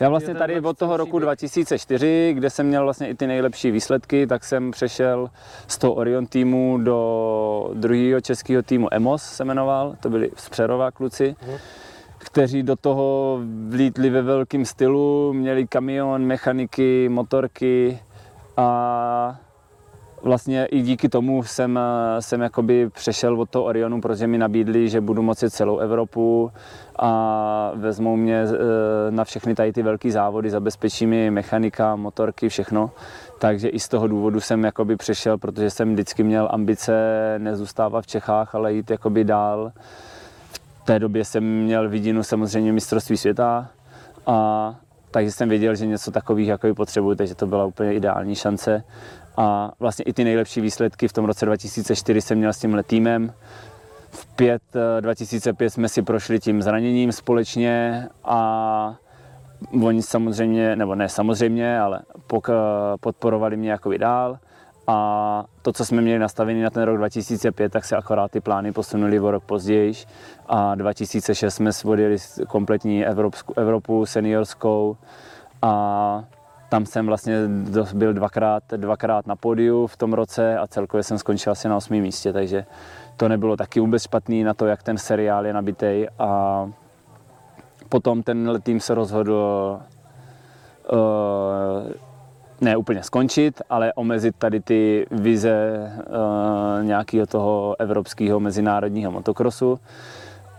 já 0.02 0.08
vlastně 0.08 0.34
tady 0.34 0.60
od 0.60 0.78
toho 0.78 0.96
roku 0.96 1.18
2004, 1.18 2.32
kde 2.34 2.50
jsem 2.50 2.66
měl 2.66 2.84
vlastně 2.84 3.08
i 3.08 3.14
ty 3.14 3.26
nejlepší 3.26 3.70
výsledky, 3.70 4.26
tak 4.26 4.44
jsem 4.44 4.70
přešel 4.70 5.30
z 5.66 5.78
toho 5.78 5.94
Orion 5.94 6.26
týmu 6.26 6.78
do 6.78 7.70
druhého 7.74 8.20
českého 8.20 8.62
týmu 8.62 8.88
EMOS 8.94 9.22
se 9.22 9.44
jmenoval, 9.44 9.96
to 10.00 10.10
byli 10.10 10.30
z 10.36 10.48
Přerova 10.48 10.90
kluci. 10.90 11.36
Uh-huh 11.46 11.58
kteří 12.24 12.62
do 12.62 12.76
toho 12.76 13.38
vlítli 13.68 14.10
ve 14.10 14.22
velkém 14.22 14.64
stylu, 14.64 15.32
měli 15.32 15.66
kamion, 15.66 16.24
mechaniky, 16.24 17.08
motorky 17.08 17.98
a 18.56 19.40
vlastně 20.22 20.66
i 20.66 20.80
díky 20.80 21.08
tomu 21.08 21.42
jsem, 21.42 21.78
jsem 22.20 22.40
jakoby 22.40 22.90
přešel 22.90 23.40
od 23.40 23.50
toho 23.50 23.64
Orionu, 23.64 24.00
protože 24.00 24.26
mi 24.26 24.38
nabídli, 24.38 24.88
že 24.88 25.00
budu 25.00 25.22
moci 25.22 25.50
celou 25.50 25.78
Evropu 25.78 26.50
a 26.98 27.72
vezmou 27.74 28.16
mě 28.16 28.42
eh, 28.42 28.56
na 29.10 29.24
všechny 29.24 29.54
tady 29.54 29.72
ty 29.72 29.82
velké 29.82 30.12
závody, 30.12 30.50
zabezpečí 30.50 31.06
mi 31.06 31.30
mechanika, 31.30 31.96
motorky, 31.96 32.48
všechno. 32.48 32.90
Takže 33.38 33.68
i 33.68 33.80
z 33.80 33.88
toho 33.88 34.06
důvodu 34.06 34.40
jsem 34.40 34.64
jakoby 34.64 34.96
přešel, 34.96 35.38
protože 35.38 35.70
jsem 35.70 35.92
vždycky 35.92 36.22
měl 36.22 36.48
ambice 36.52 36.94
nezůstávat 37.38 38.04
v 38.04 38.06
Čechách, 38.06 38.54
ale 38.54 38.72
jít 38.72 38.90
jakoby 38.90 39.24
dál. 39.24 39.72
V 40.82 40.84
té 40.84 40.98
době 40.98 41.24
jsem 41.24 41.44
měl 41.44 41.88
vidinu 41.88 42.22
samozřejmě 42.22 42.72
mistrovství 42.72 43.16
světa 43.16 43.68
a 44.26 44.74
takže 45.12 45.30
jsem 45.30 45.48
věděl, 45.48 45.74
že 45.74 45.86
něco 45.86 46.10
takových 46.10 46.48
jako 46.48 46.74
potřebuji, 46.74 47.14
takže 47.14 47.34
to 47.34 47.46
byla 47.46 47.64
úplně 47.64 47.94
ideální 47.94 48.34
šance. 48.34 48.84
A 49.36 49.72
vlastně 49.80 50.02
i 50.02 50.12
ty 50.12 50.24
nejlepší 50.24 50.60
výsledky 50.60 51.08
v 51.08 51.12
tom 51.12 51.24
roce 51.24 51.46
2004 51.46 52.20
jsem 52.20 52.38
měl 52.38 52.52
s 52.52 52.58
tímhle 52.58 52.82
týmem. 52.82 53.32
V 54.10 54.26
5, 54.26 54.62
2005 55.00 55.70
jsme 55.70 55.88
si 55.88 56.02
prošli 56.02 56.40
tím 56.40 56.62
zraněním 56.62 57.12
společně 57.12 58.08
a 58.24 58.94
oni 59.84 60.02
samozřejmě, 60.02 60.76
nebo 60.76 60.94
ne 60.94 61.08
samozřejmě, 61.08 61.80
ale 61.80 62.00
podporovali 63.00 63.56
mě 63.56 63.70
jako 63.70 63.98
dál. 63.98 64.38
A 64.86 65.44
to, 65.62 65.72
co 65.72 65.84
jsme 65.84 66.02
měli 66.02 66.18
nastavený 66.18 66.62
na 66.62 66.70
ten 66.70 66.82
rok 66.82 66.96
2005, 66.96 67.72
tak 67.72 67.84
se 67.84 67.96
akorát 67.96 68.30
ty 68.30 68.40
plány 68.40 68.72
posunuli 68.72 69.20
o 69.20 69.30
rok 69.30 69.44
později. 69.44 69.92
A 70.46 70.74
2006 70.74 71.54
jsme 71.54 71.72
svodili 71.72 72.16
kompletní 72.48 73.06
Evropskou, 73.06 73.54
Evropu 73.56 74.06
seniorskou 74.06 74.96
a 75.62 76.24
tam 76.72 76.86
jsem 76.86 77.06
vlastně 77.06 77.36
byl 77.94 78.12
dvakrát, 78.12 78.62
dvakrát 78.76 79.26
na 79.26 79.36
pódiu 79.36 79.86
v 79.86 79.96
tom 79.96 80.12
roce 80.12 80.58
a 80.58 80.66
celkově 80.66 81.02
jsem 81.04 81.18
skončil 81.18 81.52
asi 81.52 81.68
na 81.68 81.76
osmém 81.76 82.00
místě, 82.00 82.32
takže 82.32 82.64
to 83.16 83.28
nebylo 83.28 83.56
taky 83.56 83.80
vůbec 83.80 84.02
špatný 84.02 84.44
na 84.44 84.54
to, 84.54 84.66
jak 84.66 84.82
ten 84.82 84.98
seriál 84.98 85.46
je 85.46 85.52
nabitý 85.52 86.06
a 86.18 86.70
potom 87.88 88.22
ten 88.22 88.60
tým 88.62 88.80
se 88.80 88.94
rozhodl 88.94 89.80
uh, 90.92 90.98
ne 92.60 92.76
úplně 92.76 93.02
skončit, 93.02 93.62
ale 93.70 93.92
omezit 93.92 94.36
tady 94.36 94.60
ty 94.60 95.06
vize 95.10 95.90
uh, 95.96 96.84
nějakého 96.84 97.26
toho 97.26 97.76
evropského 97.78 98.40
mezinárodního 98.40 99.10
motokrosu. 99.10 99.78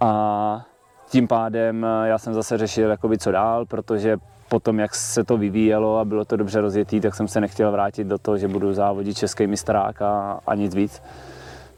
A 0.02 0.66
tím 1.10 1.28
pádem 1.28 1.86
já 2.04 2.18
jsem 2.18 2.34
zase 2.34 2.58
řešil, 2.58 2.90
jakoby, 2.90 3.18
co 3.18 3.32
dál, 3.32 3.66
protože 3.66 4.18
potom, 4.54 4.80
jak 4.80 4.96
se 4.96 5.24
to 5.24 5.38
vyvíjelo 5.38 6.00
a 6.00 6.06
bylo 6.06 6.26
to 6.26 6.38
dobře 6.38 6.62
rozjetý, 6.62 7.02
tak 7.02 7.16
jsem 7.16 7.28
se 7.28 7.42
nechtěl 7.42 7.72
vrátit 7.72 8.08
do 8.08 8.18
toho, 8.18 8.38
že 8.38 8.48
budu 8.48 8.74
závodit 8.74 9.18
český 9.18 9.48
mistrák 9.48 10.02
a, 10.02 10.40
a 10.48 10.56
nic 10.56 10.76
víc. 10.76 11.02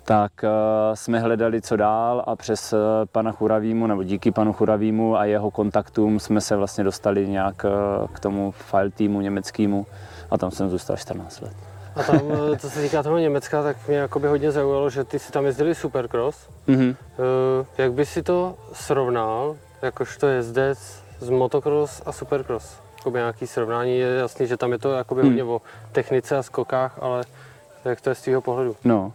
Tak 0.04 0.32
uh, 0.44 0.50
jsme 0.94 1.20
hledali, 1.20 1.62
co 1.62 1.76
dál 1.76 2.24
a 2.28 2.36
přes 2.36 2.74
uh, 2.74 2.80
pana 3.12 3.32
Churavímu, 3.32 3.88
nebo 3.88 4.04
díky 4.04 4.32
panu 4.32 4.54
Churavímu 4.54 5.18
a 5.18 5.26
jeho 5.26 5.52
kontaktům 5.52 6.20
jsme 6.20 6.42
se 6.42 6.56
vlastně 6.56 6.84
dostali 6.84 7.28
nějak 7.28 7.66
uh, 7.66 8.08
k 8.08 8.20
tomu 8.20 8.52
file 8.52 8.90
týmu 8.90 9.22
německému 9.22 9.86
a 10.32 10.38
tam 10.38 10.52
jsem 10.52 10.70
zůstal 10.70 10.98
14 10.98 11.42
let. 11.42 11.56
A 11.96 12.04
tam, 12.04 12.20
co 12.58 12.70
se 12.70 12.82
týká 12.82 13.04
toho 13.04 13.18
Německa, 13.18 13.64
tak 13.64 13.88
mě 13.88 13.98
jakoby 13.98 14.28
hodně 14.28 14.52
zaujalo, 14.52 14.90
že 14.90 15.04
ty 15.04 15.20
si 15.20 15.32
tam 15.32 15.46
jezdili 15.46 15.76
Supercross. 15.76 16.50
Mm-hmm. 16.68 16.90
Uh, 16.90 17.66
jak 17.78 17.94
by 17.94 18.06
si 18.06 18.24
to 18.24 18.56
srovnal, 18.74 19.56
jakožto 19.82 20.28
jezdec 20.28 21.05
z 21.20 21.30
motocross 21.30 22.02
a 22.06 22.12
supercross. 22.12 22.80
Jakoby 22.98 23.20
nějaký 23.20 23.48
srovnání 23.48 23.98
je 23.98 24.08
jasný, 24.08 24.48
že 24.48 24.58
tam 24.58 24.72
je 24.72 24.78
to 24.78 24.92
jakoby 24.92 25.22
hmm. 25.22 25.30
hodně 25.30 25.44
o 25.44 25.62
technice 25.92 26.38
a 26.38 26.44
skokách, 26.44 26.98
ale 27.02 27.24
jak 27.86 28.02
to 28.02 28.10
je 28.10 28.16
z 28.16 28.22
tvého 28.22 28.42
pohledu? 28.42 28.76
No, 28.84 29.14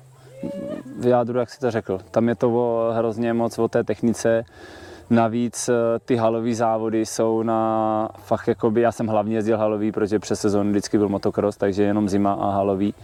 v 1.01 1.07
jádru, 1.07 1.39
jak 1.39 1.51
si 1.51 1.61
to 1.61 1.71
řekl, 1.71 2.01
tam 2.11 2.29
je 2.29 2.35
to 2.35 2.51
o, 2.51 2.93
hrozně 2.93 3.33
moc 3.33 3.59
o 3.59 3.69
té 3.69 3.85
technice. 3.85 4.45
Navíc 5.11 5.69
eh, 5.69 5.99
ty 6.05 6.17
halové 6.17 6.55
závody 6.55 7.07
jsou 7.07 7.43
na 7.43 8.09
fakt 8.25 8.49
jakoby, 8.49 8.81
já 8.81 8.93
jsem 8.93 9.07
hlavně 9.07 9.37
jezdil 9.37 9.59
halový, 9.59 9.93
protože 9.93 10.19
přes 10.19 10.41
sezónu 10.41 10.71
vždycky 10.71 10.99
byl 10.99 11.09
motocross, 11.09 11.57
takže 11.57 11.83
jenom 11.83 12.09
zima 12.09 12.33
a 12.33 12.51
halový. 12.51 12.95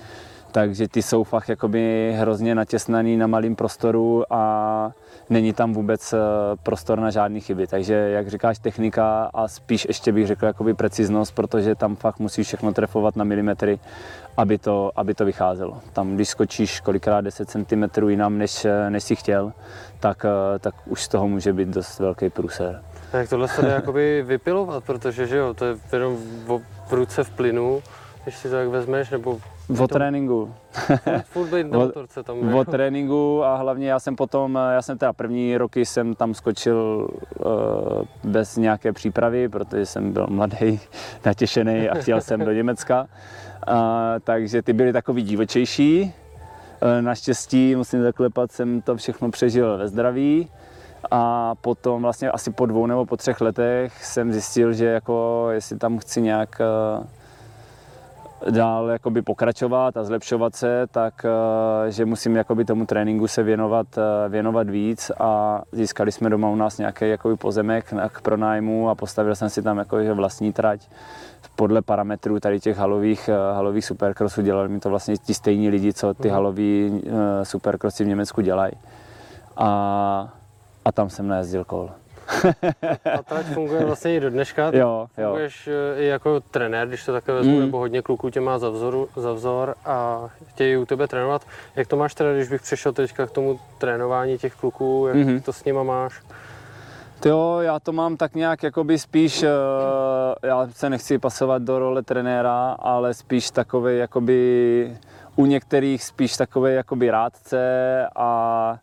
Takže 0.56 0.88
ty 0.88 1.02
jsou 1.02 1.24
fakt 1.24 1.48
jakoby 1.48 2.12
hrozně 2.16 2.54
natěsnaný 2.54 3.16
na 3.16 3.26
malém 3.26 3.56
prostoru 3.56 4.24
a 4.30 4.92
není 5.30 5.52
tam 5.52 5.72
vůbec 5.72 6.12
eh, 6.12 6.18
prostor 6.62 7.00
na 7.00 7.10
žádné 7.10 7.40
chyby. 7.40 7.66
Takže 7.66 7.94
jak 7.94 8.28
říkáš 8.28 8.58
technika 8.58 9.30
a 9.34 9.48
spíš 9.48 9.84
ještě 9.88 10.12
bych 10.12 10.26
řekl 10.26 10.46
jakoby 10.46 10.74
preciznost, 10.74 11.34
protože 11.34 11.74
tam 11.74 11.96
fakt 11.96 12.18
musíš 12.18 12.46
všechno 12.46 12.72
trefovat 12.72 13.16
na 13.16 13.24
milimetry, 13.24 13.78
aby 14.36 14.58
to, 14.58 14.90
aby 14.96 15.14
to 15.14 15.24
vycházelo. 15.24 15.80
Tam 15.92 16.14
když 16.14 16.28
skočíš 16.28 16.80
kolikrát 16.80 17.20
10 17.20 17.50
cm 17.50 18.08
jinam, 18.08 18.38
než, 18.38 18.66
než 18.88 19.04
si 19.04 19.16
chtěl, 19.16 19.52
tak, 20.00 20.24
eh, 20.24 20.58
tak 20.58 20.74
už 20.86 21.02
z 21.02 21.08
toho 21.08 21.28
může 21.28 21.52
být 21.52 21.68
dost 21.68 21.98
velký 21.98 22.30
průser. 22.30 22.82
A 23.12 23.16
jak 23.16 23.28
tohle 23.28 23.48
se 23.48 23.62
dá 23.62 23.68
jakoby 23.68 24.22
vypilovat, 24.22 24.84
protože 24.84 25.26
že 25.26 25.36
jo, 25.36 25.54
to 25.54 25.64
je 25.64 25.76
jenom 25.92 26.16
v 26.88 26.92
ruce 26.92 27.24
v 27.24 27.30
plynu, 27.30 27.82
když 28.22 28.36
si 28.36 28.48
to 28.48 28.54
tak 28.54 28.68
vezmeš, 28.68 29.10
nebo 29.10 29.38
o 29.78 29.88
tréninku. 29.88 30.54
Furt 31.24 31.48
být 31.48 31.66
na 31.70 31.78
motorce 31.78 32.22
tam. 32.22 32.54
O 32.54 32.64
tréninku 32.64 33.44
a 33.44 33.56
hlavně 33.56 33.90
já 33.90 34.00
jsem 34.00 34.16
potom, 34.16 34.58
já 34.72 34.82
jsem 34.82 34.98
teda 34.98 35.12
první 35.12 35.56
roky 35.56 35.86
jsem 35.86 36.14
tam 36.14 36.34
skočil 36.34 37.08
uh, 37.38 37.50
bez 38.24 38.56
nějaké 38.56 38.92
přípravy, 38.92 39.48
protože 39.48 39.86
jsem 39.86 40.12
byl 40.12 40.26
mladý, 40.30 40.80
natěšený 41.24 41.88
a 41.88 41.94
chtěl 41.94 42.20
jsem 42.20 42.40
do 42.40 42.52
Německa. 42.52 43.06
Uh, 43.68 43.74
takže 44.24 44.62
ty 44.62 44.72
byly 44.72 44.92
takový 44.92 45.22
divočejší. 45.22 46.02
Uh, 46.82 47.02
naštěstí, 47.02 47.76
musím 47.76 48.02
zaklepat, 48.02 48.52
jsem 48.52 48.82
to 48.82 48.96
všechno 48.96 49.30
přežil 49.30 49.78
ve 49.78 49.88
zdraví. 49.88 50.48
A 51.10 51.54
potom 51.60 52.02
vlastně 52.02 52.30
asi 52.30 52.50
po 52.50 52.66
dvou 52.66 52.86
nebo 52.86 53.06
po 53.06 53.16
třech 53.16 53.40
letech 53.40 54.04
jsem 54.04 54.32
zjistil, 54.32 54.72
že 54.72 54.86
jako 54.86 55.46
jestli 55.50 55.78
tam 55.78 55.98
chci 55.98 56.22
nějak 56.22 56.60
uh, 56.98 57.06
dál 58.50 58.88
jakoby 58.90 59.22
pokračovat 59.22 59.96
a 59.96 60.04
zlepšovat 60.04 60.56
se, 60.56 60.86
tak 60.90 61.24
eh, 61.24 61.90
že 61.90 62.04
musím 62.04 62.36
jakoby 62.36 62.64
tomu 62.64 62.86
tréninku 62.86 63.28
se 63.28 63.42
věnovat, 63.42 63.86
eh, 63.98 64.28
věnovat 64.28 64.70
víc 64.70 65.10
a 65.18 65.62
získali 65.72 66.12
jsme 66.12 66.30
doma 66.30 66.48
u 66.48 66.56
nás 66.56 66.78
nějaký 66.78 67.08
jakoby 67.08 67.36
pozemek 67.36 67.94
k 68.08 68.20
pronájmu 68.20 68.90
a 68.90 68.94
postavil 68.94 69.34
jsem 69.34 69.50
si 69.50 69.62
tam 69.62 69.78
jakoby 69.78 70.12
vlastní 70.12 70.52
trať 70.52 70.88
podle 71.56 71.82
parametrů 71.82 72.40
tady 72.40 72.60
těch 72.60 72.76
halových, 72.76 73.28
eh, 73.28 73.54
halových 73.54 73.84
supercrossů 73.84 74.42
dělali 74.42 74.68
mi 74.68 74.80
to 74.80 74.90
vlastně 74.90 75.16
ti 75.16 75.34
stejní 75.34 75.68
lidi, 75.68 75.92
co 75.92 76.14
ty 76.14 76.28
mhm. 76.28 76.34
halový 76.34 77.02
supercrossy 77.42 78.04
v 78.04 78.06
Německu 78.06 78.40
dělají. 78.40 78.72
A, 79.56 80.28
a 80.84 80.92
tam 80.92 81.10
jsem 81.10 81.28
najezdil 81.28 81.64
kol. 81.64 81.90
A 83.18 83.22
trať 83.22 83.46
funguje 83.46 83.84
vlastně 83.84 84.16
i 84.16 84.20
do 84.20 84.30
dneška. 84.30 84.70
Jo, 84.74 85.06
jo. 85.18 85.28
Funguješ 85.28 85.68
eh, 85.68 86.02
i 86.02 86.06
jako 86.06 86.40
trenér, 86.40 86.88
když 86.88 87.04
to 87.04 87.12
takhle 87.12 87.34
vezmu, 87.34 87.54
mm. 87.54 87.60
nebo 87.60 87.78
hodně 87.78 88.02
kluků 88.02 88.30
tě 88.30 88.40
má 88.40 88.58
za, 88.58 88.70
vzoru, 88.70 89.08
za 89.16 89.32
vzor 89.32 89.74
a 89.84 90.28
chtějí 90.46 90.76
u 90.76 90.84
tebe 90.86 91.08
trénovat. 91.08 91.42
Jak 91.76 91.88
to 91.88 91.96
máš 91.96 92.14
teda, 92.14 92.34
když 92.34 92.48
bych 92.48 92.62
přešel 92.62 92.92
teďka 92.92 93.26
k 93.26 93.30
tomu 93.30 93.60
trénování 93.78 94.38
těch 94.38 94.54
kluků, 94.54 95.06
jak 95.08 95.16
mm-hmm. 95.16 95.42
to 95.42 95.52
s 95.52 95.64
nima 95.64 95.82
máš? 95.82 96.22
Jo, 97.24 97.58
já 97.60 97.80
to 97.80 97.92
mám 97.92 98.16
tak 98.16 98.34
nějak 98.34 98.62
jakoby 98.62 98.98
spíš, 98.98 99.42
uh, 99.42 99.48
já 100.42 100.68
se 100.70 100.90
nechci 100.90 101.18
pasovat 101.18 101.62
do 101.62 101.78
role 101.78 102.02
trenéra, 102.02 102.76
ale 102.78 103.14
spíš 103.14 103.50
takový 103.50 103.98
jakoby 103.98 104.96
u 105.36 105.46
některých 105.46 106.04
spíš 106.04 106.36
takový 106.36 106.74
jakoby 106.74 107.10
rádce 107.10 107.60
a 108.16 108.78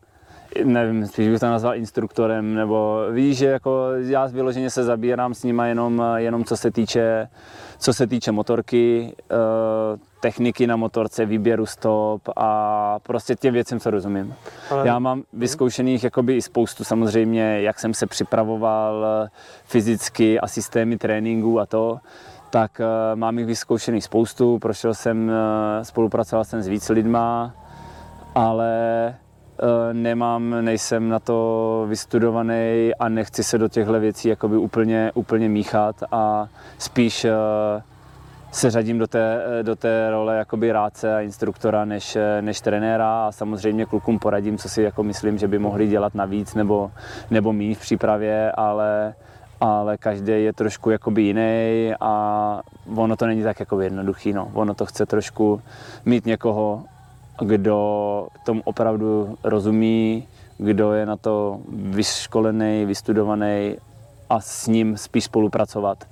nevím, 0.63 1.08
spíš 1.08 1.30
bych 1.30 1.39
to 1.39 1.46
nazval 1.46 1.76
instruktorem, 1.76 2.54
nebo 2.54 3.06
víš, 3.12 3.38
že 3.38 3.46
jako 3.46 3.88
já 3.98 4.26
vyloženě 4.26 4.70
se 4.70 4.84
zabírám 4.84 5.34
s 5.34 5.44
nima 5.44 5.66
jenom, 5.66 6.04
jenom 6.16 6.44
co 6.44 6.58
se 6.58 6.72
týče, 6.72 7.28
co 7.80 7.94
se 7.94 8.08
týče 8.08 8.32
motorky, 8.32 9.16
eh, 9.32 9.36
techniky 10.20 10.68
na 10.68 10.76
motorce, 10.76 11.26
výběru 11.26 11.66
stop 11.66 12.22
a 12.36 13.00
prostě 13.00 13.36
těm 13.36 13.54
věcem, 13.54 13.80
co 13.80 13.92
rozumím. 13.92 14.36
Ale... 14.70 14.88
Já 14.88 15.00
mám 15.00 15.24
vyzkoušených 15.34 16.04
jakoby 16.04 16.36
i 16.36 16.42
spoustu 16.42 16.84
samozřejmě, 16.84 17.62
jak 17.62 17.80
jsem 17.80 17.94
se 17.94 18.06
připravoval 18.06 19.06
fyzicky 19.63 20.39
a 20.39 20.48
systémy 20.48 20.98
tréninku 20.98 21.60
a 21.60 21.66
to, 21.66 21.98
tak 22.50 22.80
eh, 22.80 23.16
mám 23.16 23.38
jich 23.38 23.48
vyzkoušených 23.48 24.04
spoustu, 24.04 24.60
prošel 24.60 24.94
jsem, 24.94 25.32
eh, 25.32 25.86
spolupracoval 25.86 26.44
jsem 26.44 26.62
s 26.62 26.68
víc 26.68 26.89
lidma, 26.89 27.54
ale 28.36 29.13
Eh, 29.13 29.23
nemám, 29.94 30.56
nejsem 30.62 31.10
na 31.10 31.20
to 31.20 31.86
vystudovaný 31.89 32.92
a 33.00 33.10
nechci 33.10 33.44
se 33.44 33.58
do 33.58 33.68
těchto 33.68 34.00
věcí 34.00 34.28
jakoby 34.28 34.58
úplně, 34.58 35.12
úplně 35.13 35.50
míchat 35.50 35.96
a 36.12 36.48
spíš 36.78 37.26
eh, 37.26 37.32
se 38.52 38.72
řadím 38.72 38.98
do 38.98 39.08
té, 39.08 39.44
eh, 39.60 39.63
do 39.63 39.76
té 39.76 40.10
role 40.12 40.38
jakoby 40.38 40.72
rádce 40.72 41.16
a 41.16 41.22
instruktora 41.22 41.86
než, 41.86 42.18
než 42.42 42.62
trenéra 42.62 43.28
a 43.28 43.32
samozřejmě 43.32 43.86
klukům 43.86 44.20
poradím, 44.20 44.58
co 44.58 44.70
si 44.70 44.82
jako 44.82 45.04
myslím, 45.04 45.38
že 45.38 45.48
by 45.48 45.60
mohli 45.60 45.88
dělat 45.88 46.16
navíc 46.16 46.54
nebo, 46.54 46.92
nebo 47.32 47.54
mít 47.54 47.76
v 47.76 47.82
přípravě, 47.82 48.52
ale, 48.52 49.13
ale 49.62 49.98
každý 49.98 50.32
je 50.32 50.54
trošku 50.54 50.89
jakoby 50.89 51.22
jiný 51.22 51.94
a 52.00 52.62
ono 52.96 53.16
to 53.16 53.26
není 53.26 53.44
tak 53.44 53.60
jako 53.60 53.82
jednoduchý, 53.82 54.34
no. 54.34 54.52
ono 54.54 54.74
to 54.74 54.86
chce 54.86 55.06
trošku 55.06 55.62
mít 56.06 56.26
někoho, 56.26 56.84
kdo 57.41 58.28
tomu 58.46 58.62
opravdu 58.65 59.38
rozumí, 59.43 60.28
kdo 60.58 60.93
je 60.93 61.06
na 61.06 61.17
to 61.17 61.60
vyškolený, 61.69 62.86
vystudovaný 62.86 63.78
a 64.30 64.39
s 64.41 64.67
ním 64.67 64.98
spíš 64.98 65.24
spolupracovat, 65.24 66.08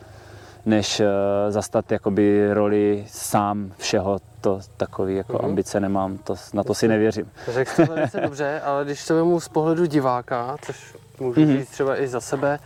než 0.65 0.99
uh, 0.99 1.05
zastat 1.49 1.91
jakoby 1.91 2.53
roli 2.53 3.05
sám 3.07 3.71
všeho, 3.77 4.19
to 4.41 4.59
takový 4.77 5.15
jako 5.15 5.33
mm-hmm. 5.33 5.45
ambice 5.45 5.79
nemám, 5.79 6.17
to, 6.17 6.35
na 6.53 6.63
to 6.63 6.73
si 6.73 6.87
nevěřím. 6.87 7.31
Řekl 7.47 7.71
jste 7.71 7.85
velice 7.85 8.19
dobře, 8.21 8.61
ale 8.61 8.85
když 8.85 9.05
to 9.05 9.15
vemu 9.15 9.39
z 9.39 9.47
pohledu 9.47 9.85
diváka, 9.85 10.57
což 10.61 10.95
můžu 11.19 11.41
mm-hmm. 11.41 11.57
říct 11.57 11.69
třeba 11.69 12.01
i 12.01 12.07
za 12.07 12.21
sebe, 12.21 12.59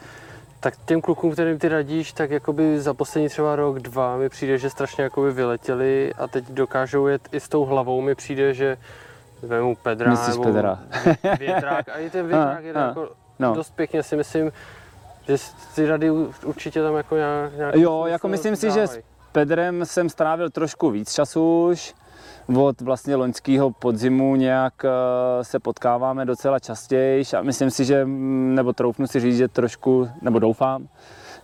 tak 0.65 0.73
těm 0.86 1.01
klukům, 1.01 1.32
kterým 1.32 1.60
ty 1.60 1.67
radíš, 1.67 2.13
tak 2.13 2.32
jakoby 2.32 2.82
za 2.82 2.93
poslední 2.93 3.30
třeba 3.30 3.56
rok, 3.56 3.80
dva 3.80 4.17
mi 4.17 4.30
přijde, 4.30 4.58
že 4.58 4.69
strašně 4.69 5.04
jakoby 5.04 5.32
vyletěli 5.32 6.13
a 6.17 6.28
teď 6.28 6.45
dokážou 6.49 7.08
jet 7.08 7.21
i 7.32 7.39
s 7.39 7.49
tou 7.49 7.65
hlavou. 7.65 8.01
Mi 8.01 8.15
přijde, 8.15 8.54
že 8.54 8.78
vemu 9.41 9.75
Pedra 9.75 10.12
Myslíš 10.12 10.36
nebo 10.36 10.43
Pedra. 10.43 10.80
větrák 11.39 11.89
a 11.89 11.97
i 11.97 12.10
ten 12.10 12.28
větrák 12.28 12.63
je 12.63 12.73
jako 12.75 13.10
no. 13.39 13.56
dost 13.56 13.75
pěkně 13.75 14.04
si 14.04 14.15
myslím, 14.15 14.51
že 15.28 15.36
ty 15.75 15.86
rady 15.86 16.12
určitě 16.45 16.82
tam 16.82 16.95
jako 16.95 17.15
nějak, 17.15 17.58
nějak 17.58 17.75
Jo, 17.75 18.06
jako 18.06 18.28
myslím 18.28 18.56
si, 18.56 18.71
že 18.71 18.88
s 18.88 18.99
Pedrem 19.32 19.86
jsem 19.86 20.10
strávil 20.10 20.49
trošku 20.49 20.89
víc 20.89 21.13
času 21.13 21.67
už, 21.67 21.93
od 22.55 22.81
vlastně 22.81 23.15
loňského 23.15 23.71
podzimu 23.71 24.35
nějak 24.35 24.73
eh, 24.85 25.43
se 25.43 25.59
potkáváme 25.59 26.25
docela 26.25 26.59
častěji 26.59 27.23
a 27.38 27.41
myslím 27.41 27.71
si, 27.71 27.85
že, 27.85 28.05
mm, 28.05 28.55
nebo 28.55 28.73
troufnu 28.73 29.07
si 29.07 29.19
říct, 29.19 29.38
že 29.38 29.47
trošku, 29.47 30.09
nebo 30.21 30.39
doufám, 30.39 30.88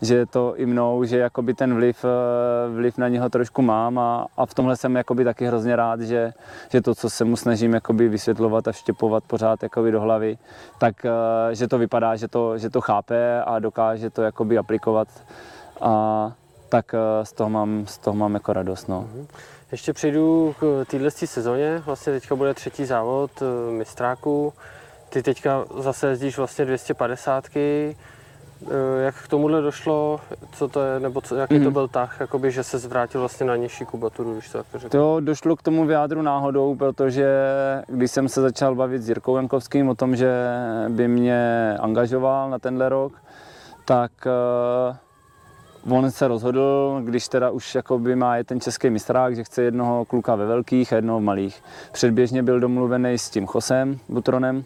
že 0.01 0.25
to 0.25 0.55
i 0.55 0.65
mnou, 0.65 1.03
že 1.03 1.17
jakoby 1.17 1.53
ten 1.53 1.73
vliv, 1.73 2.05
eh, 2.05 2.75
vliv 2.75 2.97
na 2.97 3.07
něho 3.07 3.29
trošku 3.29 3.61
mám 3.61 3.99
a, 3.99 4.27
a 4.37 4.45
v 4.45 4.53
tomhle 4.53 4.75
jsem 4.75 4.95
jakoby 4.95 5.23
taky 5.23 5.45
hrozně 5.45 5.75
rád, 5.75 6.01
že, 6.01 6.33
že 6.69 6.81
to, 6.81 6.95
co 6.95 7.09
se 7.09 7.25
mu 7.25 7.35
snažím 7.35 7.73
jakoby 7.73 8.09
vysvětlovat 8.09 8.67
a 8.67 8.71
štěpovat 8.71 9.23
pořád 9.23 9.63
jakoby 9.63 9.91
do 9.91 10.01
hlavy, 10.01 10.37
tak 10.79 11.05
eh, 11.05 11.55
že 11.55 11.67
to 11.67 11.77
vypadá, 11.77 12.15
že 12.15 12.27
to, 12.27 12.57
že 12.57 12.69
to 12.69 12.81
chápe 12.81 13.43
a 13.43 13.59
dokáže 13.59 14.09
to 14.09 14.21
jakoby 14.21 14.57
aplikovat 14.57 15.07
a 15.81 16.31
tak 16.69 16.95
z 17.23 17.33
toho 17.33 17.49
mám, 17.49 17.87
z 17.87 17.97
toho 17.97 18.15
mám 18.15 18.33
jako 18.33 18.53
radost. 18.53 18.87
No. 18.89 19.07
Ještě 19.71 19.93
přejdu 19.93 20.55
k 20.59 20.85
téhle 20.87 21.11
sezóně. 21.11 21.81
Vlastně 21.85 22.13
teďka 22.13 22.35
bude 22.35 22.53
třetí 22.53 22.85
závod 22.85 23.31
eh, 23.41 23.71
mistráků. 23.71 24.53
Ty 25.09 25.23
teďka 25.23 25.65
zase 25.79 26.07
jezdíš 26.07 26.37
vlastně 26.37 26.65
250 26.65 27.45
eh, 27.55 27.93
jak 29.03 29.15
k 29.15 29.27
tomuhle 29.27 29.61
došlo, 29.61 30.19
co 30.51 30.67
to 30.67 30.81
je, 30.81 30.99
nebo 30.99 31.21
co, 31.21 31.35
jaký 31.35 31.53
mm-hmm. 31.53 31.57
to 31.57 31.63
mhm. 31.63 31.73
byl 31.73 31.87
tah, 31.87 32.17
jakoby, 32.19 32.51
že 32.51 32.63
se 32.63 32.79
zvrátil 32.79 33.19
vlastně 33.19 33.45
na 33.45 33.55
nižší 33.55 33.85
kubaturu, 33.85 34.33
když 34.33 34.49
to 34.49 34.57
tak 34.57 34.65
řeknu? 34.73 34.89
To 34.89 35.19
došlo 35.19 35.55
k 35.55 35.61
tomu 35.61 35.85
vyjádru 35.85 36.21
náhodou, 36.21 36.75
protože 36.75 37.27
když 37.87 38.11
jsem 38.11 38.29
se 38.29 38.41
začal 38.41 38.75
bavit 38.75 39.01
s 39.01 39.09
Jirkou 39.09 39.35
Jankovským 39.35 39.89
o 39.89 39.95
tom, 39.95 40.15
že 40.15 40.31
by 40.89 41.07
mě 41.07 41.75
angažoval 41.79 42.49
na 42.49 42.59
tenhle 42.59 42.89
rok, 42.89 43.13
tak 43.85 44.11
uh, 44.25 44.95
On 45.89 46.11
se 46.11 46.27
rozhodl, 46.27 47.01
když 47.03 47.27
teda 47.27 47.49
už 47.49 47.75
jakoby 47.75 48.15
má 48.15 48.35
je 48.35 48.43
ten 48.43 48.61
český 48.61 48.89
mistrák, 48.89 49.35
že 49.35 49.43
chce 49.43 49.61
jednoho 49.61 50.05
kluka 50.05 50.35
ve 50.35 50.45
velkých 50.45 50.93
a 50.93 50.95
jednoho 50.95 51.19
v 51.19 51.23
malých. 51.23 51.63
Předběžně 51.91 52.43
byl 52.43 52.59
domluvený 52.59 53.17
s 53.17 53.29
tím 53.29 53.45
Chosem 53.45 53.99
Butronem, 54.09 54.63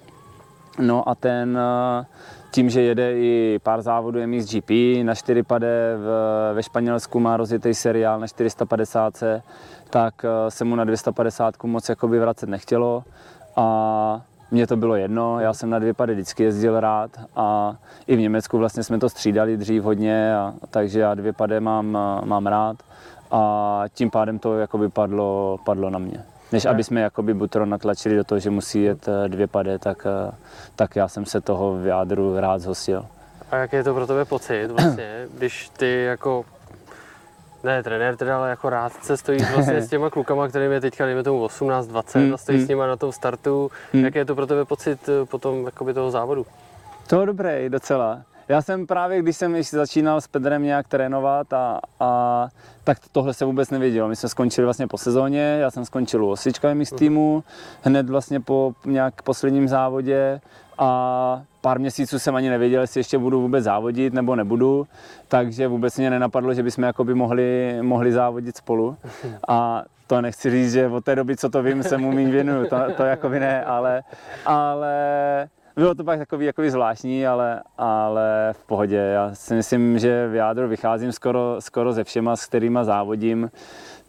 no 0.79 1.09
a 1.09 1.15
ten 1.15 1.57
eh, 1.57 2.05
tím, 2.51 2.69
že 2.69 2.81
jede 2.81 3.13
i 3.13 3.59
pár 3.63 3.81
závodů 3.81 4.19
GP, 4.19 4.69
na 5.03 5.15
4 5.15 5.43
pade 5.43 5.95
v, 5.97 6.07
ve 6.53 6.63
Španělsku 6.63 7.19
má 7.19 7.37
rozjetý 7.37 7.73
seriál 7.73 8.19
na 8.19 8.27
450, 8.27 9.23
tak 9.89 10.25
eh, 10.25 10.51
se 10.51 10.65
mu 10.65 10.75
na 10.75 10.83
250 10.83 11.63
moc 11.63 11.89
jakoby 11.89 12.19
vracet 12.19 12.49
nechtělo 12.49 13.03
a 13.55 14.21
mně 14.55 14.67
to 14.67 14.77
bylo 14.77 14.95
jedno, 14.95 15.39
já 15.39 15.53
jsem 15.53 15.69
na 15.69 15.79
dvě 15.79 15.93
pady 15.93 16.13
vždycky 16.13 16.43
jezdil 16.43 16.79
rád 16.79 17.11
a 17.35 17.75
i 18.07 18.15
v 18.15 18.19
Německu 18.19 18.57
vlastně 18.57 18.83
jsme 18.83 18.99
to 18.99 19.09
střídali 19.09 19.57
dřív 19.57 19.83
hodně, 19.83 20.35
a, 20.35 20.53
takže 20.69 20.99
já 20.99 21.13
dvě 21.13 21.33
pady 21.33 21.59
mám, 21.59 21.97
mám 22.25 22.47
rád 22.47 22.77
a 23.31 23.83
tím 23.93 24.11
pádem 24.11 24.39
to 24.39 24.59
jakoby 24.59 24.89
padlo, 24.89 25.59
padlo 25.65 25.89
na 25.89 25.99
mě. 25.99 26.23
Než 26.51 26.65
aby 26.65 26.83
jsme 26.83 27.01
jakoby 27.01 27.33
Butro 27.33 27.65
natlačili 27.65 28.15
do 28.15 28.23
toho, 28.23 28.39
že 28.39 28.49
musí 28.49 28.83
jet 28.83 29.07
eh, 29.07 29.29
dvě 29.29 29.47
pady, 29.47 29.79
tak, 29.79 30.07
eh, 30.07 30.31
tak 30.75 30.95
já 30.95 31.07
jsem 31.07 31.25
se 31.25 31.41
toho 31.41 31.77
v 31.77 31.87
jádru 31.87 32.39
rád 32.39 32.59
zhostil. 32.61 33.05
A 33.51 33.55
jaký 33.55 33.75
je 33.75 33.83
to 33.83 33.93
pro 33.93 34.07
tebe 34.07 34.25
pocit 34.25 34.67
vlastně, 34.67 35.27
když 35.37 35.69
ty 35.69 36.03
jako 36.03 36.45
ne 37.65 37.83
trenér 37.83 38.15
teda, 38.15 38.37
ale 38.37 38.49
jako 38.49 38.69
rádce 38.69 39.17
stojíš 39.17 39.51
vlastně 39.53 39.81
s 39.81 39.89
těma 39.89 40.09
klukama, 40.09 40.47
kterým 40.47 40.71
je 40.71 40.81
teďka, 40.81 41.05
dejme 41.05 41.23
tomu 41.23 41.43
18, 41.43 41.87
20 41.87 42.19
mm, 42.19 42.33
a 42.33 42.37
stojíš 42.37 42.61
mm. 42.61 42.65
s 42.65 42.69
nima 42.69 42.87
na 42.87 42.95
tom 42.95 43.11
startu. 43.11 43.71
Mm. 43.93 44.05
Jaký 44.05 44.17
je 44.17 44.25
to 44.25 44.35
pro 44.35 44.47
tebe 44.47 44.65
pocit 44.65 45.09
eh, 45.09 45.25
potom 45.25 45.65
jakoby 45.65 45.93
toho 45.93 46.11
závodu? 46.11 46.45
To 47.07 47.25
dobré, 47.25 47.69
docela. 47.69 48.21
Já 48.47 48.61
jsem 48.61 48.87
právě, 48.87 49.21
když 49.21 49.37
jsem 49.37 49.55
ještě 49.55 49.77
začínal 49.77 50.21
s 50.21 50.27
Pedrem 50.27 50.63
nějak 50.63 50.87
trénovat, 50.87 51.53
a, 51.53 51.79
a, 51.99 52.47
tak 52.83 52.97
tohle 53.11 53.33
se 53.33 53.45
vůbec 53.45 53.69
nevěděl. 53.69 54.07
My 54.07 54.15
jsme 54.15 54.29
skončili 54.29 54.65
vlastně 54.65 54.87
po 54.87 54.97
sezóně, 54.97 55.57
já 55.61 55.71
jsem 55.71 55.85
skončil 55.85 56.25
u 56.25 56.31
Osička 56.31 56.69
z 56.69 56.73
mhm. 56.73 56.85
týmu, 56.85 57.43
hned 57.81 58.09
vlastně 58.09 58.39
po 58.39 58.73
nějak 58.85 59.21
posledním 59.21 59.67
závodě 59.67 60.41
a 60.77 61.41
pár 61.61 61.79
měsíců 61.79 62.19
jsem 62.19 62.35
ani 62.35 62.49
nevěděl, 62.49 62.81
jestli 62.81 62.99
ještě 62.99 63.17
budu 63.17 63.41
vůbec 63.41 63.63
závodit 63.63 64.13
nebo 64.13 64.35
nebudu, 64.35 64.87
takže 65.27 65.67
vůbec 65.67 65.97
mě 65.97 66.09
nenapadlo, 66.09 66.53
že 66.53 66.63
bychom 66.63 66.83
jakoby 66.83 67.13
mohli, 67.13 67.77
mohli 67.81 68.11
závodit 68.11 68.57
spolu. 68.57 68.97
A 69.47 69.83
to 70.07 70.21
nechci 70.21 70.49
říct, 70.49 70.73
že 70.73 70.87
od 70.87 71.05
té 71.05 71.15
doby, 71.15 71.37
co 71.37 71.49
to 71.49 71.63
vím, 71.63 71.83
se 71.83 71.97
mu 71.97 72.11
méně 72.11 72.31
věnuju, 72.31 72.67
to, 72.69 72.77
to 72.97 73.03
jakoby 73.03 73.39
ne, 73.39 73.65
ale, 73.65 74.03
ale 74.45 74.93
bylo 75.75 75.95
to 75.95 76.03
pak 76.03 76.19
takový, 76.19 76.45
takový 76.45 76.69
zvláštní, 76.69 77.27
ale, 77.27 77.61
ale 77.77 78.53
v 78.53 78.63
pohodě. 78.63 78.97
Já 78.97 79.35
si 79.35 79.55
myslím, 79.55 79.99
že 79.99 80.27
v 80.27 80.35
jádru 80.35 80.67
vycházím 80.67 81.11
skoro, 81.11 81.55
skoro 81.59 81.93
ze 81.93 82.03
všema, 82.03 82.35
s 82.35 82.45
kterými 82.45 82.79
závodím, 82.81 83.51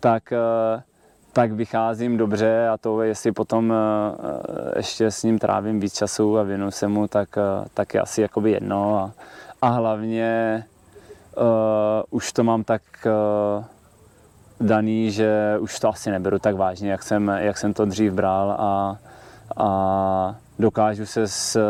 tak, 0.00 0.32
eh, 0.32 0.82
tak 1.36 1.52
vycházím 1.52 2.16
dobře 2.16 2.68
a 2.68 2.76
to, 2.76 3.02
jestli 3.02 3.32
potom 3.32 3.72
eh, 3.72 4.78
ještě 4.78 5.10
s 5.10 5.22
ním 5.22 5.38
trávím 5.38 5.80
víc 5.80 5.94
času 5.94 6.38
a 6.38 6.42
věnu 6.42 6.70
se 6.70 6.88
mu, 6.88 7.08
tak, 7.08 7.28
eh, 7.38 7.68
tak 7.74 7.94
je 7.94 8.00
asi 8.00 8.22
jakoby 8.22 8.50
jedno. 8.50 8.98
A, 8.98 9.10
a 9.62 9.68
hlavně 9.68 10.64
uh, 11.36 11.44
už 12.10 12.32
to 12.32 12.44
mám 12.44 12.64
tak 12.64 12.82
uh, 13.06 13.64
daný, 14.60 15.10
že 15.10 15.56
už 15.60 15.80
to 15.80 15.88
asi 15.88 16.10
neberu 16.10 16.38
tak 16.38 16.56
vážně, 16.56 16.90
jak 16.90 17.02
jsem, 17.02 17.28
jak 17.28 17.58
jsem 17.58 17.74
to 17.74 17.84
dřív 17.84 18.12
bral 18.12 18.50
a, 18.50 18.98
a 19.56 20.36
dokážu 20.58 21.06
se 21.06 21.26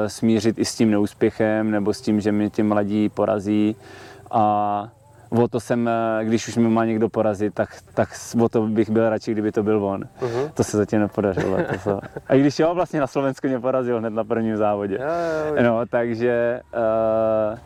smířit 0.07 0.59
i 0.59 0.65
s 0.65 0.75
tím 0.75 0.91
neúspěchem 0.91 1.71
nebo 1.71 1.95
s 1.95 2.01
tím, 2.01 2.21
že 2.21 2.33
mě 2.33 2.51
ti 2.51 2.63
mladí 2.63 3.09
porazí 3.09 3.77
a 4.31 4.89
o 5.31 5.49
to 5.49 5.61
jsem, 5.61 5.91
když 6.23 6.49
už 6.49 6.57
mi 6.57 6.69
má 6.69 6.85
někdo 6.85 7.09
porazit, 7.09 7.55
tak, 7.55 7.69
tak 7.95 8.09
o 8.43 8.49
to 8.49 8.63
bych 8.63 8.91
byl 8.91 9.11
radši, 9.11 9.33
kdyby 9.33 9.53
to 9.53 9.63
byl 9.63 9.85
on. 9.85 10.01
Uh-huh. 10.21 10.51
To 10.55 10.65
se 10.65 10.77
zatím 10.77 11.01
nepodařilo. 11.01 11.57
To 11.73 11.79
se... 11.79 11.91
A 12.29 12.35
i 12.35 12.41
když 12.41 12.59
jo, 12.59 12.75
vlastně 12.75 13.01
na 13.01 13.07
Slovensku 13.07 13.47
mě 13.47 13.61
porazil 13.61 13.99
hned 13.99 14.11
na 14.11 14.25
prvním 14.25 14.57
závodě. 14.57 14.99
No, 15.63 15.87
takže 15.87 16.61
uh, 17.53 17.59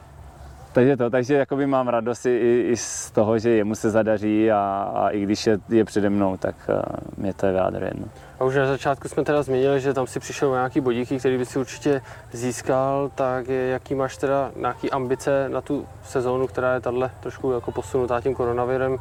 takže 0.73 0.97
to, 0.97 1.11
takže 1.11 1.35
jakoby 1.35 1.67
mám 1.67 1.89
radost 1.89 2.27
i, 2.27 2.67
i 2.71 2.77
z 2.77 3.11
toho, 3.11 3.39
že 3.39 3.51
jemu 3.51 3.75
se 3.75 3.91
zadaří 3.91 4.51
a, 4.51 4.93
a 4.95 5.09
i 5.09 5.21
když 5.23 5.47
je, 5.47 5.59
je 5.69 5.85
přede 5.85 6.11
mnou, 6.11 6.37
tak 6.37 6.55
uh, 6.69 6.83
mě 7.17 7.35
to 7.35 7.47
je 7.47 7.53
v 7.53 7.83
jedno. 7.83 8.07
A 8.41 8.45
už 8.45 8.57
na 8.57 8.67
začátku 8.67 9.09
jsme 9.09 9.25
teda 9.25 9.43
zmínili, 9.43 9.81
že 9.81 9.95
tam 9.95 10.07
si 10.07 10.21
přišel 10.21 10.51
nějaký 10.51 10.81
bodíky, 10.81 11.19
který 11.19 11.39
by 11.39 11.47
si 11.47 11.59
určitě 11.59 12.03
získal, 12.33 13.11
tak 13.15 13.49
jaký 13.49 13.95
máš 13.95 14.17
teda 14.17 14.51
nějaký 14.57 14.91
ambice 14.91 15.49
na 15.49 15.61
tu 15.61 15.87
sezónu, 16.05 16.47
která 16.47 16.75
je 16.75 16.81
tahle 16.81 17.11
trošku 17.21 17.53
jako 17.53 17.73
posunutá 17.73 18.21
tím 18.21 18.35
koronavirem, 18.35 18.97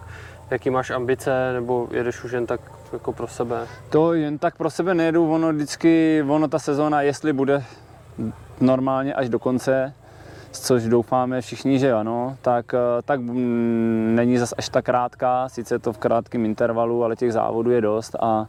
jaký 0.51 0.69
máš 0.69 0.89
ambice, 0.89 1.53
nebo 1.53 1.87
jedeš 1.91 2.23
už 2.23 2.31
jen 2.31 2.45
tak 2.45 2.61
jako 2.93 3.13
pro 3.13 3.27
sebe? 3.27 3.67
To 3.89 4.13
jen 4.13 4.37
tak 4.37 4.57
pro 4.57 4.69
sebe 4.69 4.93
nejedu, 4.93 5.31
ono 5.31 5.53
vždycky, 5.53 6.23
ono 6.27 6.47
ta 6.47 6.59
sezóna, 6.59 7.01
jestli 7.01 7.33
bude 7.33 7.63
normálně 8.61 9.13
až 9.13 9.29
do 9.29 9.39
konce, 9.39 9.93
což 10.51 10.83
doufáme 10.83 11.41
všichni, 11.41 11.79
že 11.79 11.93
ano, 11.93 12.37
tak, 12.41 12.73
eh, 12.73 13.01
tak 13.05 13.19
není 14.15 14.37
zas 14.37 14.53
až 14.57 14.69
tak 14.69 14.85
krátká, 14.85 15.49
sice 15.49 15.79
to 15.79 15.93
v 15.93 15.97
krátkém 15.97 16.45
intervalu, 16.45 17.03
ale 17.03 17.15
těch 17.15 17.33
závodů 17.33 17.71
je 17.71 17.81
dost 17.81 18.15
a, 18.19 18.47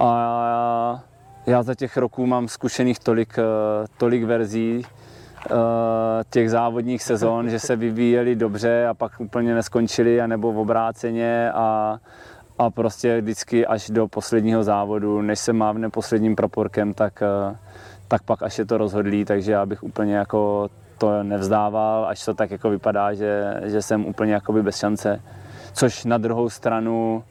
a 0.00 1.02
já 1.46 1.62
za 1.62 1.74
těch 1.74 1.96
roků 1.96 2.26
mám 2.26 2.48
zkušených 2.48 2.98
tolik, 2.98 3.38
eh, 3.38 3.42
tolik 3.96 4.24
verzí 4.24 4.82
eh, 4.84 5.54
těch 6.30 6.50
závodních 6.50 7.02
sezon, 7.02 7.50
že 7.50 7.60
se 7.60 7.76
vyvíjeli 7.76 8.36
dobře 8.36 8.86
a 8.86 8.94
pak 8.94 9.12
úplně 9.20 9.54
neskončili, 9.54 10.20
anebo 10.20 10.52
v 10.52 10.58
obráceně 10.58 11.52
a, 11.54 11.98
a 12.58 12.70
prostě 12.70 13.20
vždycky 13.20 13.66
až 13.66 13.90
do 13.90 14.08
posledního 14.08 14.64
závodu, 14.64 15.22
než 15.22 15.38
se 15.38 15.52
mávne 15.52 15.90
posledním 15.90 16.36
proporkem, 16.36 16.94
tak, 16.94 17.22
tak 18.08 18.22
pak 18.22 18.42
až 18.42 18.58
je 18.58 18.66
to 18.66 18.78
rozhodlý, 18.78 19.24
takže 19.24 19.52
já 19.52 19.66
bych 19.66 19.82
úplně 19.82 20.16
jako 20.16 20.68
to 20.98 21.22
nevzdával, 21.22 22.06
až 22.06 22.24
to 22.24 22.34
tak 22.34 22.50
jako 22.50 22.70
vypadá, 22.70 23.14
že, 23.14 23.60
že 23.64 23.82
jsem 23.82 24.06
úplně 24.06 24.32
jakoby 24.32 24.62
bez 24.62 24.76
šance. 24.76 25.20
Což 25.72 26.04
na 26.04 26.18
druhou 26.18 26.50
stranu 26.50 27.24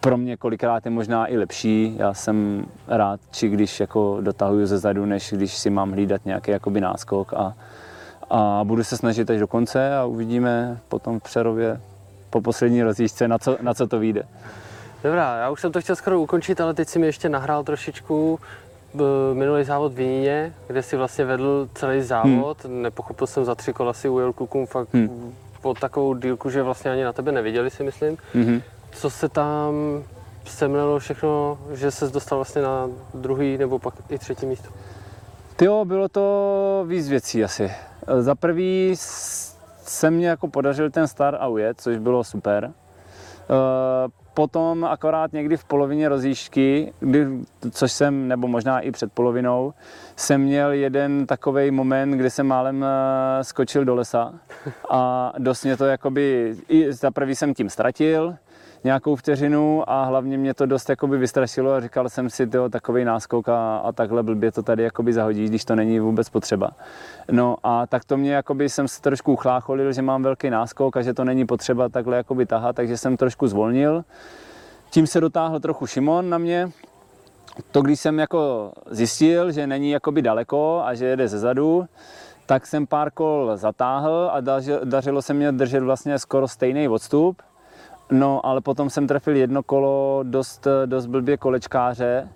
pro 0.00 0.16
mě 0.16 0.36
kolikrát 0.36 0.84
je 0.84 0.90
možná 0.90 1.26
i 1.26 1.38
lepší. 1.38 1.96
Já 1.98 2.14
jsem 2.14 2.66
rád, 2.88 3.20
či 3.30 3.48
když 3.48 3.80
jako 3.80 4.18
dotahuju 4.20 4.66
ze 4.66 4.78
zadu, 4.78 5.06
než 5.06 5.32
když 5.32 5.58
si 5.58 5.70
mám 5.70 5.92
hlídat 5.92 6.20
nějaký 6.24 6.50
jakoby 6.50 6.80
náskok 6.80 7.34
a, 7.34 7.54
a 8.30 8.60
budu 8.64 8.84
se 8.84 8.96
snažit 8.96 9.30
až 9.30 9.38
do 9.38 9.46
konce 9.46 9.96
a 9.96 10.04
uvidíme 10.04 10.78
potom 10.88 11.20
v 11.20 11.22
Přerově 11.22 11.80
po 12.30 12.40
poslední 12.40 12.82
rozjížďce, 12.82 13.28
na 13.28 13.38
co, 13.38 13.56
na 13.62 13.74
co 13.74 13.86
to 13.86 13.98
vyjde. 13.98 14.22
Dobrá, 15.04 15.36
já 15.36 15.50
už 15.50 15.60
jsem 15.60 15.72
to 15.72 15.80
chtěl 15.80 15.96
skoro 15.96 16.20
ukončit, 16.20 16.60
ale 16.60 16.74
teď 16.74 16.88
si 16.88 16.98
mi 16.98 17.06
ještě 17.06 17.28
nahrál 17.28 17.64
trošičku 17.64 18.40
minulý 19.32 19.64
závod 19.64 19.92
v 19.92 20.00
Jiníně, 20.00 20.54
kde 20.66 20.82
si 20.82 20.96
vlastně 20.96 21.24
vedl 21.24 21.68
celý 21.74 22.02
závod. 22.02 22.64
Hmm. 22.64 22.82
Nepochopil 22.82 23.26
jsem 23.26 23.44
za 23.44 23.54
tři 23.54 23.72
kola 23.72 23.92
si 23.92 24.08
ujel 24.08 24.32
klukům 24.32 24.66
fakt 24.66 24.88
hmm. 24.94 25.34
po 25.62 25.74
takovou 25.74 26.14
dílku, 26.14 26.50
že 26.50 26.62
vlastně 26.62 26.90
ani 26.90 27.04
na 27.04 27.12
tebe 27.12 27.32
neviděli, 27.32 27.70
si 27.70 27.82
myslím. 27.82 28.16
Hmm. 28.34 28.62
Co 28.92 29.10
se 29.10 29.28
tam 29.28 29.74
semlelo 30.44 30.98
všechno, 30.98 31.58
že 31.72 31.90
se 31.90 32.08
dostal 32.08 32.38
vlastně 32.38 32.62
na 32.62 32.88
druhý 33.14 33.58
nebo 33.58 33.78
pak 33.78 33.94
i 34.08 34.18
třetí 34.18 34.46
místo? 34.46 34.68
Jo, 35.60 35.84
bylo 35.84 36.08
to 36.08 36.84
víc 36.88 37.08
věcí 37.08 37.44
asi. 37.44 37.72
Za 38.18 38.34
prvý 38.34 38.94
se 39.84 40.10
mě 40.10 40.28
jako 40.28 40.48
podařil 40.48 40.90
ten 40.90 41.08
start 41.08 41.38
a 41.40 41.48
ujet, 41.48 41.80
což 41.80 41.98
bylo 41.98 42.24
super. 42.24 42.72
Potom 44.34 44.84
akorát 44.84 45.32
někdy 45.32 45.56
v 45.56 45.64
polovině 45.64 46.08
rozjížďky, 46.08 46.92
kdy, 47.00 47.26
což 47.70 47.92
jsem, 47.92 48.28
nebo 48.28 48.48
možná 48.48 48.80
i 48.80 48.90
před 48.90 49.12
polovinou, 49.12 49.74
jsem 50.16 50.40
měl 50.40 50.72
jeden 50.72 51.26
takový 51.26 51.70
moment, 51.70 52.10
kdy 52.10 52.30
jsem 52.30 52.46
málem 52.46 52.84
eh, 52.84 53.44
skočil 53.44 53.84
do 53.84 53.94
lesa 53.94 54.34
a 54.90 55.32
dost 55.38 55.64
mě 55.64 55.76
to 55.76 55.84
jakoby, 55.84 56.54
i 56.68 56.92
za 56.92 57.10
prvý 57.10 57.34
jsem 57.34 57.54
tím 57.54 57.68
ztratil, 57.68 58.36
nějakou 58.84 59.16
vteřinu 59.16 59.90
a 59.90 60.04
hlavně 60.04 60.38
mě 60.38 60.54
to 60.54 60.66
dost 60.66 60.90
jakoby 60.90 61.18
vystrašilo 61.18 61.72
a 61.72 61.80
říkal 61.80 62.08
jsem 62.08 62.30
si, 62.30 62.46
tyjo, 62.46 62.68
takový 62.68 63.04
náskok 63.04 63.48
a, 63.48 63.76
a 63.76 63.92
takhle 63.92 64.22
blbě 64.22 64.52
to 64.52 64.62
tady 64.62 64.82
jakoby 64.82 65.12
zahodí, 65.12 65.44
když 65.44 65.64
to 65.64 65.74
není 65.74 66.00
vůbec 66.00 66.28
potřeba. 66.30 66.70
No 67.30 67.56
a 67.62 67.86
tak 67.86 68.04
to 68.04 68.16
mě 68.16 68.32
jakoby 68.34 68.68
jsem 68.68 68.88
se 68.88 69.00
trošku 69.00 69.36
chlácholil, 69.36 69.92
že 69.92 70.02
mám 70.02 70.22
velký 70.22 70.50
náskok 70.50 70.96
a 70.96 71.02
že 71.02 71.14
to 71.14 71.24
není 71.24 71.46
potřeba 71.46 71.88
takhle 71.88 72.16
jakoby 72.16 72.46
tahat, 72.46 72.76
takže 72.76 72.96
jsem 72.96 73.16
trošku 73.16 73.46
zvolnil. 73.46 74.04
Tím 74.90 75.06
se 75.06 75.20
dotáhl 75.20 75.60
trochu 75.60 75.86
Šimon 75.86 76.30
na 76.30 76.38
mě, 76.38 76.70
to 77.70 77.82
když 77.82 78.00
jsem 78.00 78.18
jako 78.18 78.72
zjistil, 78.90 79.52
že 79.52 79.66
není 79.66 79.90
jakoby 79.90 80.22
daleko 80.22 80.82
a 80.84 80.94
že 80.94 81.06
jede 81.06 81.28
ze 81.28 81.38
zadu, 81.38 81.86
tak 82.46 82.66
jsem 82.66 82.86
pár 82.86 83.10
kol 83.10 83.52
zatáhl 83.54 84.30
a 84.32 84.40
dařilo 84.84 85.22
se 85.22 85.34
mě 85.34 85.52
držet 85.52 85.80
vlastně 85.80 86.18
skoro 86.18 86.48
stejný 86.48 86.88
odstup. 86.88 87.42
No, 88.12 88.46
ale 88.46 88.60
potom 88.60 88.90
jsem 88.90 89.06
trefil 89.06 89.36
jedno 89.36 89.62
kolo 89.62 90.20
dost, 90.22 90.66
dost 90.86 91.06
blbě 91.06 91.36
kolečkáře 91.36 92.28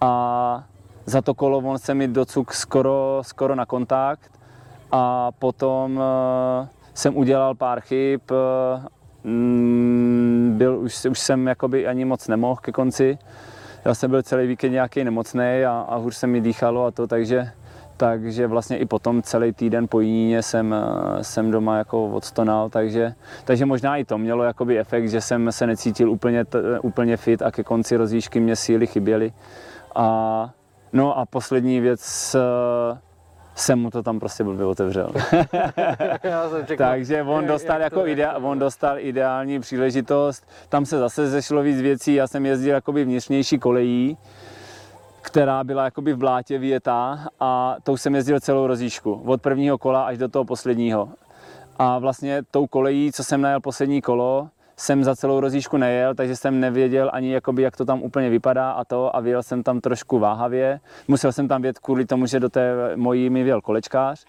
a 0.00 0.64
za 1.06 1.22
to 1.22 1.34
kolo 1.34 1.58
on 1.58 1.78
se 1.78 1.94
mi 1.94 2.08
docuk 2.08 2.52
skoro, 2.52 3.18
skoro 3.22 3.54
na 3.54 3.66
kontakt 3.66 4.30
a 4.92 5.32
potom 5.32 5.96
uh, 5.96 6.66
jsem 6.94 7.16
udělal 7.16 7.54
pár 7.54 7.80
chyb, 7.80 8.20
uh, 8.30 9.36
byl, 10.50 10.78
už, 10.78 11.04
už 11.04 11.18
jsem 11.18 11.46
jakoby 11.46 11.86
ani 11.86 12.04
moc 12.04 12.28
nemohl 12.28 12.60
ke 12.60 12.72
konci. 12.72 13.18
Já 13.84 13.94
jsem 13.94 14.10
byl 14.10 14.22
celý 14.22 14.46
víkend 14.46 14.72
nějaký 14.72 15.04
nemocný 15.04 15.64
a, 15.68 15.86
a 15.88 15.96
hůř 15.96 16.16
se 16.16 16.26
mi 16.26 16.40
dýchalo 16.40 16.84
a 16.84 16.90
to, 16.90 17.06
takže 17.06 17.52
takže 17.96 18.46
vlastně 18.46 18.78
i 18.78 18.86
potom 18.86 19.22
celý 19.22 19.52
týden 19.52 19.88
po 19.88 20.00
Jíně 20.00 20.42
jsem, 20.42 20.74
eh, 20.74 21.24
jsem 21.24 21.50
doma 21.50 21.78
jako 21.78 22.10
odstonal, 22.10 22.70
takže, 22.70 23.14
takže 23.44 23.66
možná 23.66 23.96
i 23.96 24.04
to 24.04 24.18
mělo 24.18 24.44
jakoby 24.44 24.78
efekt, 24.78 25.08
že 25.08 25.20
jsem 25.20 25.52
se 25.52 25.66
necítil 25.66 26.10
úplně, 26.10 26.44
úplně 26.82 27.16
fit 27.16 27.42
a 27.42 27.50
ke 27.50 27.64
konci 27.64 27.96
rozjížky 27.96 28.40
mě 28.40 28.56
síly 28.56 28.86
chyběly. 28.86 29.32
A 29.94 30.50
No 30.94 31.18
a 31.18 31.26
poslední 31.26 31.80
věc, 31.80 32.34
eh, 32.34 32.98
jsem 33.54 33.78
mu 33.78 33.90
to 33.90 34.02
tam 34.02 34.20
prostě 34.20 34.44
blbě 34.44 34.66
otevřel. 34.66 35.12
Takže 36.76 37.22
on 37.22 37.46
dostal, 37.46 37.80
jako 37.80 38.00
jak 38.00 38.08
idea, 38.08 38.36
on 38.36 38.58
dostal 38.58 38.98
ideální 38.98 39.60
příležitost. 39.60 40.48
Tam 40.68 40.86
se 40.86 40.98
zase 40.98 41.28
zešlo 41.28 41.62
víc 41.62 41.80
věcí. 41.80 42.14
Já 42.14 42.26
jsem 42.26 42.46
jezdil 42.46 42.74
jakoby 42.74 43.04
vnitřnější 43.04 43.58
kolejí, 43.58 44.18
která 45.24 45.64
byla 45.64 45.84
jakoby 45.84 46.12
v 46.12 46.16
blátě 46.16 46.58
vyjetá 46.58 47.28
a 47.40 47.76
tou 47.82 47.96
jsem 47.96 48.14
jezdil 48.14 48.40
celou 48.40 48.66
rozjížďku. 48.66 49.22
Od 49.24 49.42
prvního 49.42 49.78
kola 49.78 50.04
až 50.04 50.18
do 50.18 50.28
toho 50.28 50.44
posledního. 50.44 51.08
A 51.78 51.98
vlastně 51.98 52.42
tou 52.50 52.66
kolejí, 52.66 53.12
co 53.12 53.24
jsem 53.24 53.40
najel 53.40 53.60
poslední 53.60 54.02
kolo, 54.02 54.48
jsem 54.76 55.04
za 55.04 55.16
celou 55.16 55.40
rozjížďku 55.40 55.76
nejel, 55.76 56.14
takže 56.14 56.36
jsem 56.36 56.60
nevěděl 56.60 57.10
ani, 57.12 57.32
jakoby, 57.32 57.62
jak 57.62 57.76
to 57.76 57.84
tam 57.84 58.02
úplně 58.02 58.30
vypadá 58.30 58.70
a 58.70 58.84
to 58.84 59.16
a 59.16 59.20
vyjel 59.20 59.42
jsem 59.42 59.62
tam 59.62 59.80
trošku 59.80 60.18
váhavě. 60.18 60.80
Musel 61.08 61.32
jsem 61.32 61.48
tam 61.48 61.62
vět 61.62 61.78
kvůli 61.78 62.06
tomu, 62.06 62.26
že 62.26 62.40
do 62.40 62.48
té 62.48 62.92
mojí 62.96 63.30
mi 63.30 63.42
věl 63.42 63.60
kolečkář. 63.60 64.24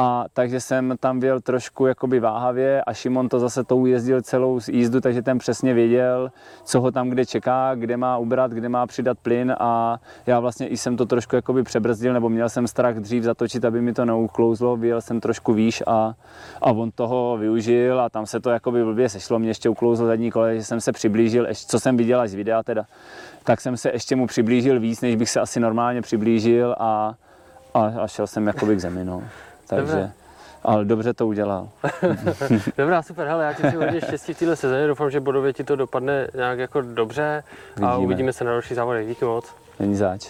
A 0.00 0.24
takže 0.32 0.60
jsem 0.60 0.94
tam 1.00 1.20
věl 1.20 1.40
trošku 1.40 1.86
jakoby 1.86 2.20
váhavě 2.20 2.82
a 2.82 2.92
Šimon 2.92 3.28
to 3.28 3.40
zase 3.40 3.64
tou 3.64 3.86
jezdil 3.86 4.22
celou 4.22 4.60
jízdu, 4.68 5.00
takže 5.00 5.22
ten 5.22 5.38
přesně 5.38 5.74
věděl, 5.74 6.30
co 6.64 6.80
ho 6.80 6.90
tam 6.90 7.08
kde 7.08 7.26
čeká, 7.26 7.74
kde 7.74 7.96
má 7.96 8.18
ubrat, 8.18 8.50
kde 8.50 8.68
má 8.68 8.86
přidat 8.86 9.18
plyn 9.18 9.54
a 9.58 10.00
já 10.26 10.40
vlastně 10.40 10.68
i 10.68 10.76
jsem 10.76 10.96
to 10.96 11.06
trošku 11.06 11.36
jakoby 11.36 11.62
přebrzdil, 11.62 12.12
nebo 12.12 12.28
měl 12.28 12.48
jsem 12.48 12.66
strach 12.66 12.96
dřív 12.96 13.22
zatočit, 13.22 13.64
aby 13.64 13.80
mi 13.80 13.92
to 13.92 14.04
neuklouzlo, 14.04 14.76
vyjel 14.76 15.00
jsem 15.00 15.20
trošku 15.20 15.52
výš 15.52 15.82
a, 15.86 16.14
a 16.62 16.72
on 16.72 16.90
toho 16.90 17.36
využil 17.40 18.00
a 18.00 18.08
tam 18.08 18.26
se 18.26 18.40
to 18.40 18.50
jakoby 18.50 18.84
blbě 18.84 19.08
sešlo, 19.08 19.38
mě 19.38 19.50
ještě 19.50 19.68
uklouzlo 19.68 20.06
zadní 20.06 20.30
kole, 20.30 20.56
že 20.56 20.64
jsem 20.64 20.80
se 20.80 20.92
přiblížil, 20.92 21.46
co 21.52 21.80
jsem 21.80 21.96
viděl 21.96 22.20
až 22.20 22.30
z 22.30 22.34
videa 22.34 22.62
teda, 22.62 22.84
tak 23.44 23.60
jsem 23.60 23.76
se 23.76 23.90
ještě 23.90 24.16
mu 24.16 24.26
přiblížil 24.26 24.80
víc, 24.80 25.00
než 25.00 25.16
bych 25.16 25.30
se 25.30 25.40
asi 25.40 25.60
normálně 25.60 26.02
přiblížil 26.02 26.76
a, 26.78 27.14
a, 27.74 27.80
a 27.84 28.06
šel 28.06 28.26
jsem 28.26 28.46
jakoby 28.46 28.76
k 28.76 28.80
zemi, 28.80 29.04
no. 29.04 29.22
Takže, 29.68 30.10
ale 30.64 30.84
dobře 30.84 31.14
to 31.14 31.26
udělal. 31.26 31.68
Dobrá, 32.78 33.02
super, 33.02 33.26
hele, 33.26 33.44
já 33.44 33.52
ti 33.52 33.62
přeji 33.62 33.76
hodně 33.84 34.00
štěstí 34.00 34.34
v 34.34 34.38
téhle 34.38 34.56
sezóně, 34.56 34.86
doufám, 34.86 35.10
že 35.10 35.20
bodově 35.20 35.52
ti 35.52 35.64
to 35.64 35.76
dopadne 35.76 36.28
nějak 36.34 36.58
jako 36.58 36.80
dobře 36.80 37.42
a 37.76 37.80
Vidíme. 37.80 37.96
uvidíme 37.96 38.32
se 38.32 38.44
na 38.44 38.50
další 38.52 38.74
závodech. 38.74 39.08
Díky 39.08 39.24
moc. 39.24 39.44
Není 39.80 39.96
zač. 39.96 40.26